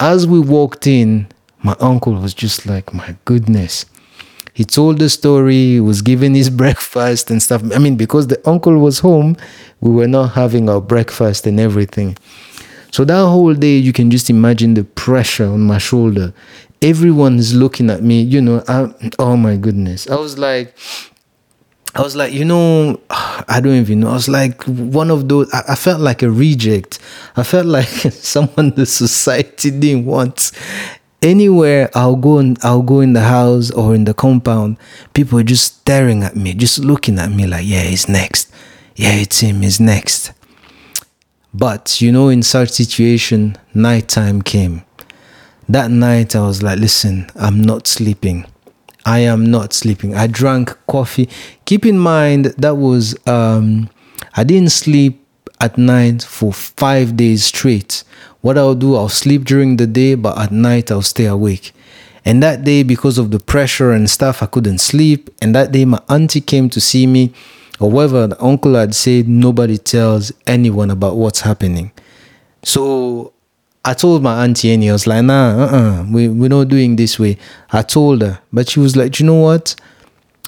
As 0.00 0.26
we 0.26 0.40
walked 0.40 0.86
in, 0.86 1.28
my 1.62 1.76
uncle 1.78 2.14
was 2.14 2.34
just 2.34 2.66
like, 2.66 2.92
My 2.92 3.14
goodness 3.24 3.84
he 4.54 4.64
told 4.64 4.98
the 4.98 5.08
story, 5.08 5.54
he 5.54 5.80
was 5.80 6.02
giving 6.02 6.34
his 6.34 6.50
breakfast 6.62 7.30
and 7.30 7.42
stuff. 7.42 7.62
I 7.74 7.78
mean, 7.78 7.96
because 7.96 8.26
the 8.26 8.40
uncle 8.48 8.78
was 8.78 8.98
home, 9.00 9.36
we 9.80 9.90
were 9.90 10.08
not 10.08 10.32
having 10.32 10.68
our 10.68 10.80
breakfast 10.80 11.46
and 11.46 11.58
everything. 11.58 12.16
So 12.90 13.04
that 13.06 13.14
whole 13.14 13.54
day, 13.54 13.78
you 13.78 13.92
can 13.92 14.10
just 14.10 14.28
imagine 14.28 14.74
the 14.74 14.84
pressure 14.84 15.46
on 15.46 15.62
my 15.62 15.78
shoulder. 15.78 16.34
Everyone 16.82 17.38
is 17.38 17.54
looking 17.54 17.88
at 17.88 18.02
me, 18.02 18.20
you 18.20 18.42
know. 18.42 18.62
I, 18.68 18.92
oh 19.18 19.36
my 19.36 19.56
goodness. 19.56 20.08
I 20.10 20.16
was 20.16 20.36
like, 20.36 20.76
I 21.94 22.02
was 22.02 22.16
like, 22.16 22.32
you 22.32 22.44
know, 22.44 23.00
I 23.10 23.60
don't 23.62 23.76
even 23.76 24.00
know. 24.00 24.10
I 24.10 24.14
was 24.14 24.28
like 24.28 24.62
one 24.64 25.10
of 25.10 25.28
those, 25.28 25.52
I, 25.54 25.72
I 25.72 25.74
felt 25.74 26.00
like 26.00 26.22
a 26.22 26.30
reject. 26.30 26.98
I 27.36 27.42
felt 27.44 27.66
like 27.78 27.86
someone 27.88 28.70
the 28.74 28.84
society 28.84 29.70
didn't 29.70 30.04
want 30.04 30.52
anywhere 31.22 31.90
I'll 31.94 32.16
go 32.16 32.38
in, 32.38 32.56
I'll 32.62 32.82
go 32.82 33.00
in 33.00 33.12
the 33.12 33.22
house 33.22 33.70
or 33.70 33.94
in 33.94 34.04
the 34.04 34.14
compound, 34.14 34.76
people 35.14 35.38
are 35.38 35.44
just 35.44 35.76
staring 35.80 36.22
at 36.22 36.36
me, 36.36 36.54
just 36.54 36.78
looking 36.80 37.18
at 37.18 37.30
me 37.30 37.46
like, 37.46 37.64
yeah, 37.66 37.82
he's 37.82 38.08
next. 38.08 38.52
Yeah, 38.96 39.14
it's 39.14 39.40
him, 39.40 39.62
he's 39.62 39.80
next. 39.80 40.32
But 41.54 42.00
you 42.00 42.12
know, 42.12 42.28
in 42.28 42.42
such 42.42 42.70
situation, 42.70 43.56
nighttime 43.74 44.42
came. 44.42 44.82
That 45.68 45.90
night 45.90 46.34
I 46.34 46.46
was 46.46 46.62
like, 46.62 46.78
listen, 46.78 47.30
I'm 47.36 47.60
not 47.60 47.86
sleeping. 47.86 48.46
I 49.04 49.20
am 49.20 49.50
not 49.50 49.72
sleeping. 49.72 50.14
I 50.14 50.26
drank 50.26 50.76
coffee. 50.86 51.28
Keep 51.64 51.86
in 51.86 51.98
mind 51.98 52.46
that 52.58 52.76
was 52.76 53.16
um 53.26 53.88
I 54.34 54.44
didn't 54.44 54.70
sleep 54.70 55.26
at 55.60 55.78
night 55.78 56.22
for 56.22 56.52
five 56.52 57.16
days 57.16 57.44
straight. 57.44 58.04
What 58.42 58.58
I'll 58.58 58.74
do, 58.74 58.96
I'll 58.96 59.08
sleep 59.08 59.44
during 59.44 59.76
the 59.76 59.86
day, 59.86 60.16
but 60.16 60.36
at 60.36 60.50
night 60.50 60.90
I'll 60.90 61.00
stay 61.00 61.26
awake. 61.26 61.72
And 62.24 62.42
that 62.42 62.64
day, 62.64 62.82
because 62.82 63.16
of 63.16 63.30
the 63.30 63.38
pressure 63.38 63.92
and 63.92 64.10
stuff, 64.10 64.42
I 64.42 64.46
couldn't 64.46 64.78
sleep. 64.78 65.30
And 65.40 65.54
that 65.54 65.70
day, 65.70 65.84
my 65.84 66.00
auntie 66.08 66.40
came 66.40 66.68
to 66.70 66.80
see 66.80 67.06
me. 67.06 67.32
However, 67.78 68.26
the 68.26 68.42
uncle 68.42 68.74
had 68.74 68.96
said 68.96 69.28
nobody 69.28 69.78
tells 69.78 70.32
anyone 70.46 70.90
about 70.90 71.16
what's 71.16 71.42
happening. 71.42 71.92
So 72.64 73.32
I 73.84 73.94
told 73.94 74.24
my 74.24 74.42
auntie, 74.44 74.72
and 74.72 74.82
he 74.82 74.90
was 74.90 75.06
like, 75.06 75.24
nah, 75.24 75.64
uh-uh, 75.64 76.06
we, 76.10 76.28
we're 76.28 76.48
not 76.48 76.66
doing 76.66 76.96
this 76.96 77.20
way. 77.20 77.38
I 77.72 77.82
told 77.82 78.22
her, 78.22 78.40
but 78.52 78.68
she 78.68 78.80
was 78.80 78.96
like, 78.96 79.20
you 79.20 79.26
know 79.26 79.40
what? 79.40 79.76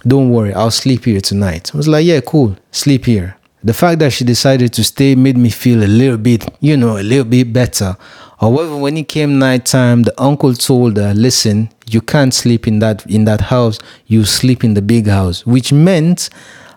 Don't 0.05 0.31
worry, 0.31 0.53
I'll 0.53 0.73
sleep 0.73 1.05
here 1.05 1.21
tonight. 1.21 1.73
I 1.73 1.77
was 1.77 1.89
like, 1.89 2.05
yeah, 2.05 2.21
cool, 2.21 2.57
sleep 2.73 3.07
here 3.07 3.37
the 3.65 3.73
fact 3.73 3.99
that 4.01 4.13
she 4.13 4.25
decided 4.25 4.75
to 4.75 4.85
stay 4.85 5.15
made 5.15 5.39
me 5.39 5.49
feel 5.49 5.83
a 5.83 5.89
little 5.89 6.19
bit, 6.19 6.45
you 6.61 6.77
know, 6.77 6.99
a 6.99 7.03
little 7.03 7.25
bit 7.25 7.51
better. 7.51 7.97
However, 8.39 8.77
when 8.77 8.99
it 8.99 9.09
came 9.09 9.39
nighttime, 9.39 10.03
the 10.03 10.13
uncle 10.21 10.53
told 10.53 10.99
her, 10.99 11.15
"Listen, 11.15 11.71
you 11.89 12.03
can't 12.03 12.35
sleep 12.35 12.69
in 12.69 12.81
that 12.81 13.07
in 13.07 13.25
that 13.25 13.41
house. 13.41 13.79
You 14.07 14.27
sleep 14.27 14.65
in 14.65 14.75
the 14.75 14.83
big 14.83 15.07
house," 15.07 15.47
which 15.47 15.73
meant 15.73 16.29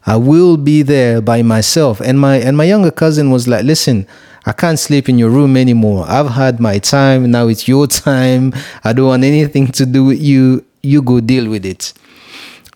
I 0.06 0.16
will 0.16 0.56
be 0.56 0.82
there 0.82 1.20
by 1.20 1.42
myself. 1.42 2.00
And 2.00 2.18
my 2.20 2.38
and 2.38 2.56
my 2.56 2.64
younger 2.64 2.92
cousin 2.92 3.32
was 3.32 3.50
like, 3.50 3.66
"Listen, 3.66 4.08
I 4.46 4.54
can't 4.54 4.80
sleep 4.80 5.10
in 5.10 5.20
your 5.20 5.30
room 5.30 5.58
anymore. 5.58 6.06
I've 6.08 6.30
had 6.30 6.62
my 6.62 6.80
time. 6.80 7.30
Now 7.30 7.50
it's 7.50 7.68
your 7.68 7.88
time. 8.10 8.54
I 8.86 8.94
don't 8.94 9.08
want 9.08 9.26
anything 9.26 9.68
to 9.74 9.86
do 9.86 10.06
with 10.06 10.22
you. 10.22 10.64
You 10.82 11.02
go 11.02 11.20
deal 11.20 11.50
with 11.50 11.66
it." 11.66 11.92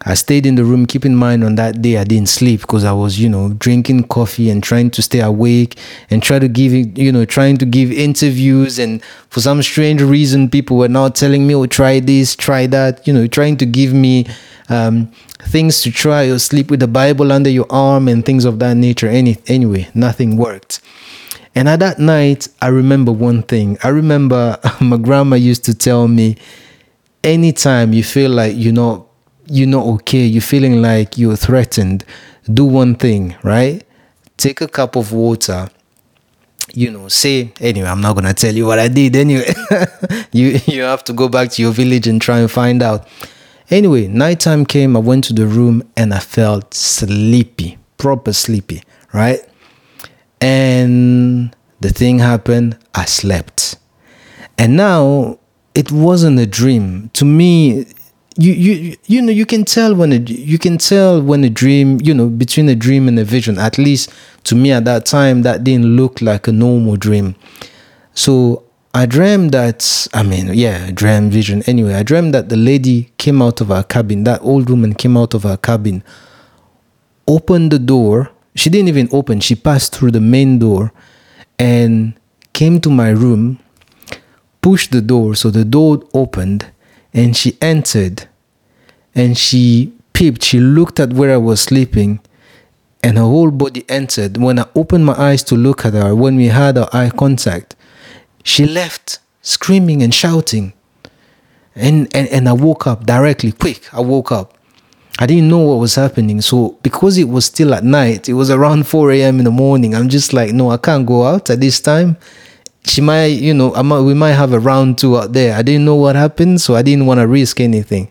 I 0.04 0.16
stayed 0.16 0.46
in 0.46 0.56
the 0.56 0.64
room. 0.64 0.86
Keep 0.86 1.06
in 1.06 1.16
mind, 1.16 1.44
on 1.44 1.56
that 1.56 1.82
day, 1.82 1.98
I 1.98 2.04
didn't 2.04 2.30
sleep 2.30 2.62
because 2.62 2.84
I 2.84 2.92
was, 2.92 3.20
you 3.20 3.30
know, 3.30 3.54
drinking 3.54 4.06
coffee 4.08 4.50
and 4.50 4.64
trying 4.64 4.90
to 4.92 5.02
stay 5.02 5.20
awake 5.20 5.78
and 6.10 6.24
try 6.24 6.40
to 6.40 6.48
give, 6.48 6.74
you 6.98 7.12
know, 7.12 7.26
trying 7.26 7.58
to 7.58 7.66
give 7.66 7.92
interviews. 7.92 8.80
And 8.80 9.04
for 9.30 9.42
some 9.42 9.62
strange 9.62 10.02
reason, 10.02 10.50
people 10.50 10.78
were 10.78 10.88
now 10.90 11.10
telling 11.10 11.46
me, 11.46 11.54
"Oh, 11.54 11.68
try 11.68 12.00
this, 12.00 12.36
try 12.36 12.66
that," 12.68 13.06
you 13.08 13.14
know, 13.14 13.28
trying 13.28 13.58
to 13.58 13.66
give 13.66 13.94
me 13.94 14.26
um, 14.70 15.12
things 15.44 15.82
to 15.82 15.92
try 15.92 16.24
or 16.26 16.40
sleep 16.40 16.72
with 16.72 16.80
the 16.80 16.88
Bible 16.88 17.32
under 17.32 17.50
your 17.50 17.68
arm 17.70 18.08
and 18.08 18.26
things 18.26 18.46
of 18.46 18.58
that 18.60 18.78
nature. 18.78 19.08
Any 19.08 19.38
anyway, 19.48 19.88
nothing 19.94 20.38
worked. 20.38 20.82
And 21.54 21.68
at 21.68 21.80
that 21.82 22.00
night, 22.00 22.48
I 22.62 22.68
remember 22.68 23.12
one 23.12 23.44
thing. 23.44 23.78
I 23.84 23.90
remember 23.90 24.58
my 24.82 24.98
grandma 24.98 25.36
used 25.36 25.66
to 25.66 25.76
tell 25.76 26.08
me, 26.08 26.38
anytime 27.24 27.94
you 27.94 28.04
feel 28.04 28.32
like 28.32 28.54
you're 28.56 28.74
not 28.74 29.06
you're 29.52 29.68
not 29.68 29.86
okay, 29.86 30.26
you're 30.26 30.42
feeling 30.42 30.82
like 30.82 31.18
you're 31.18 31.36
threatened, 31.36 32.06
do 32.52 32.64
one 32.66 32.96
thing, 32.96 33.36
right? 33.44 33.84
Take 34.38 34.62
a 34.62 34.68
cup 34.68 34.96
of 34.96 35.12
water. 35.12 35.70
You 36.74 36.90
know, 36.90 37.10
say 37.10 37.52
anyway. 37.60 37.88
I'm 37.88 38.00
not 38.00 38.16
gonna 38.16 38.34
tell 38.34 38.56
you 38.56 38.66
what 38.66 38.80
I 38.80 38.88
did. 38.88 39.16
Anyway, 39.16 39.54
you 40.32 40.60
you 40.66 40.84
have 40.84 41.04
to 41.04 41.14
go 41.14 41.28
back 41.28 41.52
to 41.52 41.62
your 41.62 41.72
village 41.74 42.08
and 42.08 42.22
try 42.22 42.40
and 42.40 42.50
find 42.50 42.82
out. 42.82 43.08
Anyway, 43.70 44.08
nighttime 44.08 44.66
came. 44.66 44.96
I 44.96 45.00
went 45.00 45.26
to 45.26 45.34
the 45.34 45.46
room 45.46 45.84
and 45.98 46.14
I 46.14 46.20
felt 46.20 46.74
sleepy, 46.74 47.78
proper 47.98 48.32
sleepy, 48.32 48.84
right? 49.14 49.40
And 50.40 51.54
the 51.82 51.90
thing 51.90 52.20
happened. 52.20 52.78
I 52.96 53.04
slept, 53.06 53.76
and 54.58 54.78
now 54.78 55.40
it 55.76 55.92
wasn't 55.92 56.40
a 56.40 56.46
dream. 56.46 57.10
To 57.14 57.26
me, 57.26 57.86
you 58.42 58.54
you 58.54 58.98
you 59.06 59.22
know 59.22 59.32
you 59.32 59.46
can 59.46 59.64
tell 59.64 59.94
when 59.94 60.12
a 60.12 60.18
you 60.18 60.58
can 60.58 60.78
tell 60.78 61.22
when 61.22 61.44
a 61.44 61.50
dream 61.50 62.00
you 62.02 62.14
know 62.14 62.28
between 62.28 62.68
a 62.70 62.76
dream 62.76 63.08
and 63.08 63.20
a 63.20 63.24
vision 63.24 63.58
at 63.60 63.78
least 63.78 64.12
to 64.44 64.56
me 64.56 64.72
at 64.72 64.84
that 64.86 65.06
time 65.06 65.44
that 65.44 65.64
didn't 65.64 65.86
look 65.96 66.22
like 66.22 66.48
a 66.48 66.52
normal 66.52 66.96
dream. 66.96 67.36
So 68.14 68.64
i 68.94 69.06
dreamed 69.06 69.52
that 69.52 70.08
i 70.14 70.24
mean 70.24 70.54
yeah 70.54 70.90
dream 70.92 71.30
vision. 71.30 71.62
Anyway 71.68 71.94
i 71.94 72.04
dreamed 72.04 72.34
that 72.34 72.50
the 72.50 72.58
lady 72.58 73.12
came 73.18 73.42
out 73.42 73.62
of 73.62 73.72
our 73.72 73.84
cabin 73.84 74.24
that 74.24 74.42
old 74.42 74.70
woman 74.70 74.94
came 74.96 75.16
out 75.18 75.34
of 75.34 75.46
our 75.46 75.58
cabin 75.58 76.04
opened 77.28 77.72
the 77.72 77.80
door. 77.80 78.32
She 78.56 78.70
didn't 78.70 78.90
even 78.90 79.08
open 79.12 79.40
she 79.40 79.56
passed 79.56 79.96
through 79.96 80.12
the 80.12 80.20
main 80.20 80.60
door 80.60 80.92
and 81.60 82.14
came 82.54 82.82
to 82.82 82.90
my 82.90 83.10
room 83.10 83.60
pushed 84.62 84.92
the 84.92 85.02
door 85.02 85.36
so 85.36 85.50
the 85.50 85.64
door 85.64 86.04
opened 86.14 86.72
and 87.14 87.36
she 87.38 87.58
entered 87.62 88.28
and 89.15 89.38
she 89.38 89.93
peeped. 90.13 90.43
She 90.43 90.60
looked 90.60 91.00
at 91.00 91.13
where 91.13 91.34
I 91.34 91.38
was 91.38 91.62
sleeping 91.62 92.19
and 93.04 93.17
her 93.17 93.24
whole 93.24 93.52
body 93.52 93.86
entered. 93.89 94.38
When 94.38 94.60
I 94.60 94.65
opened 94.76 95.06
my 95.06 95.13
eyes 95.13 95.43
to 95.45 95.56
look 95.56 95.86
at 95.86 95.93
her, 95.93 96.15
when 96.15 96.36
we 96.36 96.47
had 96.47 96.78
our 96.78 96.89
eye 96.93 97.10
contact, 97.10 97.76
she 98.43 98.65
left 98.65 99.19
screaming 99.41 100.04
and 100.04 100.13
shouting. 100.13 100.74
And, 101.76 102.13
and, 102.15 102.28
and 102.28 102.50
I 102.50 102.54
woke 102.54 102.86
up 102.88 103.06
directly, 103.06 103.52
quick. 103.52 103.93
I 103.93 104.02
woke 104.02 104.32
up. 104.32 104.58
I 105.19 105.26
didn't 105.26 105.50
know 105.50 105.60
what 105.60 105.76
was 105.76 105.95
happening. 105.95 106.41
So, 106.41 106.78
because 106.84 107.17
it 107.17 107.30
was 107.30 107.45
still 107.45 107.74
at 107.74 107.84
night, 107.84 108.28
it 108.28 108.34
was 108.34 108.50
around 108.50 108.88
4 108.88 109.12
a.m. 109.12 109.39
in 109.39 109.45
the 109.45 109.52
morning. 109.52 109.95
I'm 109.95 110.10
just 110.10 110.34
like, 110.34 110.52
no, 110.52 110.71
I 110.71 110.78
can't 110.78 111.06
go 111.06 111.26
out 111.26 111.50
at 111.50 111.60
this 111.60 111.80
time 111.80 112.17
she 112.86 113.02
might, 113.02 113.26
you 113.26 113.54
know, 113.54 113.74
I 113.76 113.82
might, 113.82 114.02
we 114.02 114.13
might 114.13 114.34
have 114.34 114.54
a 114.54 114.60
round 114.60 114.97
two 114.97 115.17
out 115.17 115.34
there. 115.34 115.56
I 115.56 115.62
didn't 115.62 115.86
know 115.86 115.95
what 115.95 116.15
happened, 116.15 116.62
so 116.62 116.76
I 116.76 116.82
didn't 116.82 117.06
want 117.06 117.19
to 117.19 117.28
risk 117.28 117.60
anything. 117.60 118.10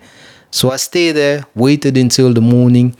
So 0.50 0.70
I 0.70 0.76
stayed 0.76 1.12
there, 1.12 1.44
waited 1.54 1.96
until 1.96 2.32
the 2.32 2.40
morning, 2.40 2.96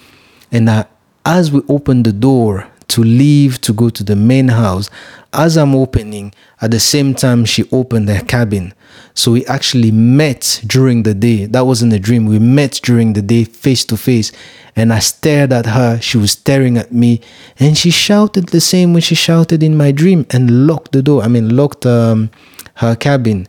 and 0.52 0.70
I, 0.70 0.86
as 1.24 1.50
we 1.50 1.62
opened 1.68 2.06
the 2.06 2.12
door 2.12 2.68
to 2.88 3.02
leave 3.02 3.60
to 3.62 3.72
go 3.72 3.88
to 3.88 4.02
the 4.04 4.16
main 4.16 4.48
house, 4.48 4.90
as 5.32 5.56
I'm 5.56 5.74
opening, 5.74 6.32
at 6.60 6.70
the 6.70 6.80
same 6.80 7.14
time 7.14 7.44
she 7.44 7.68
opened 7.70 8.08
her 8.08 8.24
cabin. 8.24 8.74
So 9.14 9.32
we 9.32 9.44
actually 9.46 9.90
met 9.90 10.60
during 10.66 11.02
the 11.02 11.14
day. 11.14 11.46
That 11.46 11.66
wasn't 11.66 11.92
a 11.92 11.98
dream. 11.98 12.26
We 12.26 12.38
met 12.38 12.80
during 12.82 13.12
the 13.12 13.22
day 13.22 13.44
face 13.44 13.84
to 13.86 13.96
face. 13.96 14.32
And 14.76 14.92
I 14.92 14.98
stared 15.00 15.52
at 15.52 15.66
her. 15.66 16.00
She 16.00 16.16
was 16.16 16.32
staring 16.32 16.78
at 16.78 16.92
me. 16.92 17.20
And 17.58 17.76
she 17.76 17.90
shouted 17.90 18.48
the 18.48 18.60
same 18.60 18.92
when 18.92 19.02
she 19.02 19.14
shouted 19.14 19.62
in 19.62 19.76
my 19.76 19.92
dream 19.92 20.26
and 20.30 20.66
locked 20.66 20.92
the 20.92 21.02
door. 21.02 21.22
I 21.22 21.28
mean, 21.28 21.56
locked 21.56 21.86
um, 21.86 22.30
her 22.76 22.96
cabin. 22.96 23.46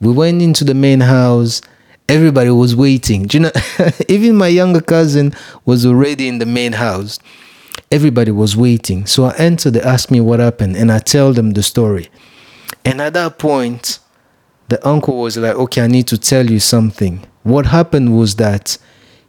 We 0.00 0.12
went 0.12 0.42
into 0.42 0.64
the 0.64 0.74
main 0.74 1.00
house. 1.00 1.60
Everybody 2.10 2.50
was 2.50 2.74
waiting. 2.74 3.22
Do 3.22 3.38
you 3.38 3.42
know, 3.44 3.52
even 4.08 4.34
my 4.34 4.48
younger 4.48 4.80
cousin 4.80 5.32
was 5.64 5.86
already 5.86 6.26
in 6.26 6.38
the 6.38 6.44
main 6.44 6.72
house. 6.72 7.20
Everybody 7.92 8.32
was 8.32 8.56
waiting. 8.56 9.06
So 9.06 9.26
I 9.26 9.36
enter, 9.36 9.70
they 9.70 9.80
ask 9.80 10.10
me 10.10 10.20
what 10.20 10.40
happened, 10.40 10.76
and 10.76 10.90
I 10.90 10.98
tell 10.98 11.32
them 11.32 11.52
the 11.52 11.62
story. 11.62 12.08
And 12.84 13.00
at 13.00 13.12
that 13.12 13.38
point, 13.38 14.00
the 14.70 14.84
uncle 14.86 15.18
was 15.20 15.36
like, 15.36 15.54
Okay, 15.54 15.82
I 15.82 15.86
need 15.86 16.08
to 16.08 16.18
tell 16.18 16.50
you 16.50 16.58
something. 16.58 17.24
What 17.44 17.66
happened 17.66 18.18
was 18.18 18.34
that 18.36 18.76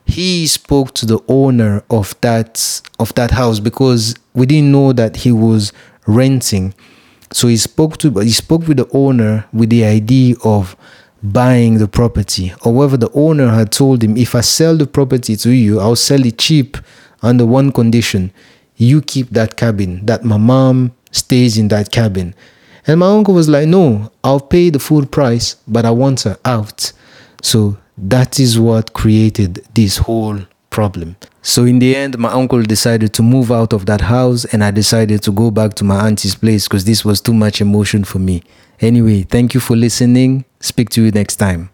he 0.03 0.47
spoke 0.47 0.95
to 0.95 1.05
the 1.05 1.19
owner 1.27 1.83
of 1.91 2.19
that 2.21 2.81
of 2.99 3.13
that 3.13 3.29
house 3.29 3.59
because 3.59 4.15
we 4.33 4.47
didn't 4.47 4.71
know 4.71 4.91
that 4.93 5.17
he 5.17 5.31
was 5.31 5.71
renting. 6.07 6.73
So 7.31 7.47
he 7.47 7.57
spoke 7.57 7.97
to 7.99 8.09
he 8.21 8.31
spoke 8.31 8.67
with 8.67 8.77
the 8.77 8.89
owner 8.91 9.45
with 9.53 9.69
the 9.69 9.83
idea 9.85 10.33
of 10.43 10.75
buying 11.23 11.77
the 11.77 11.87
property. 11.87 12.53
However, 12.63 12.97
the 12.97 13.11
owner 13.13 13.49
had 13.49 13.71
told 13.71 14.03
him, 14.03 14.17
if 14.17 14.35
I 14.35 14.41
sell 14.41 14.75
the 14.77 14.87
property 14.87 15.35
to 15.35 15.51
you, 15.51 15.79
I'll 15.79 15.95
sell 15.95 16.25
it 16.25 16.37
cheap 16.37 16.77
under 17.21 17.45
one 17.45 17.71
condition 17.71 18.31
you 18.81 18.99
keep 18.99 19.29
that 19.29 19.57
cabin, 19.57 20.03
that 20.07 20.23
my 20.23 20.37
mom 20.37 20.91
stays 21.11 21.57
in 21.57 21.67
that 21.67 21.91
cabin. 21.91 22.33
And 22.87 22.99
my 22.99 23.07
uncle 23.07 23.35
was 23.35 23.47
like, 23.47 23.67
no, 23.67 24.11
I'll 24.23 24.39
pay 24.39 24.71
the 24.71 24.79
full 24.79 25.05
price, 25.05 25.55
but 25.67 25.85
I 25.85 25.91
want 25.91 26.21
her 26.21 26.37
out. 26.45 26.91
So 27.43 27.77
that 27.95 28.39
is 28.39 28.59
what 28.59 28.93
created 28.93 29.63
this 29.75 29.97
whole 29.97 30.39
problem. 30.71 31.15
So 31.43 31.65
in 31.65 31.79
the 31.79 31.95
end, 31.95 32.17
my 32.17 32.31
uncle 32.31 32.61
decided 32.61 33.13
to 33.13 33.23
move 33.23 33.51
out 33.51 33.73
of 33.73 33.85
that 33.87 34.01
house 34.01 34.45
and 34.45 34.63
I 34.63 34.71
decided 34.71 35.23
to 35.23 35.31
go 35.31 35.49
back 35.51 35.73
to 35.75 35.83
my 35.83 36.07
auntie's 36.07 36.35
place 36.35 36.67
because 36.67 36.85
this 36.85 37.03
was 37.03 37.19
too 37.19 37.33
much 37.33 37.61
emotion 37.61 38.03
for 38.03 38.19
me. 38.19 38.43
Anyway, 38.79 39.23
thank 39.23 39.53
you 39.53 39.59
for 39.59 39.75
listening. 39.75 40.45
Speak 40.59 40.89
to 40.91 41.03
you 41.03 41.11
next 41.11 41.37
time. 41.37 41.69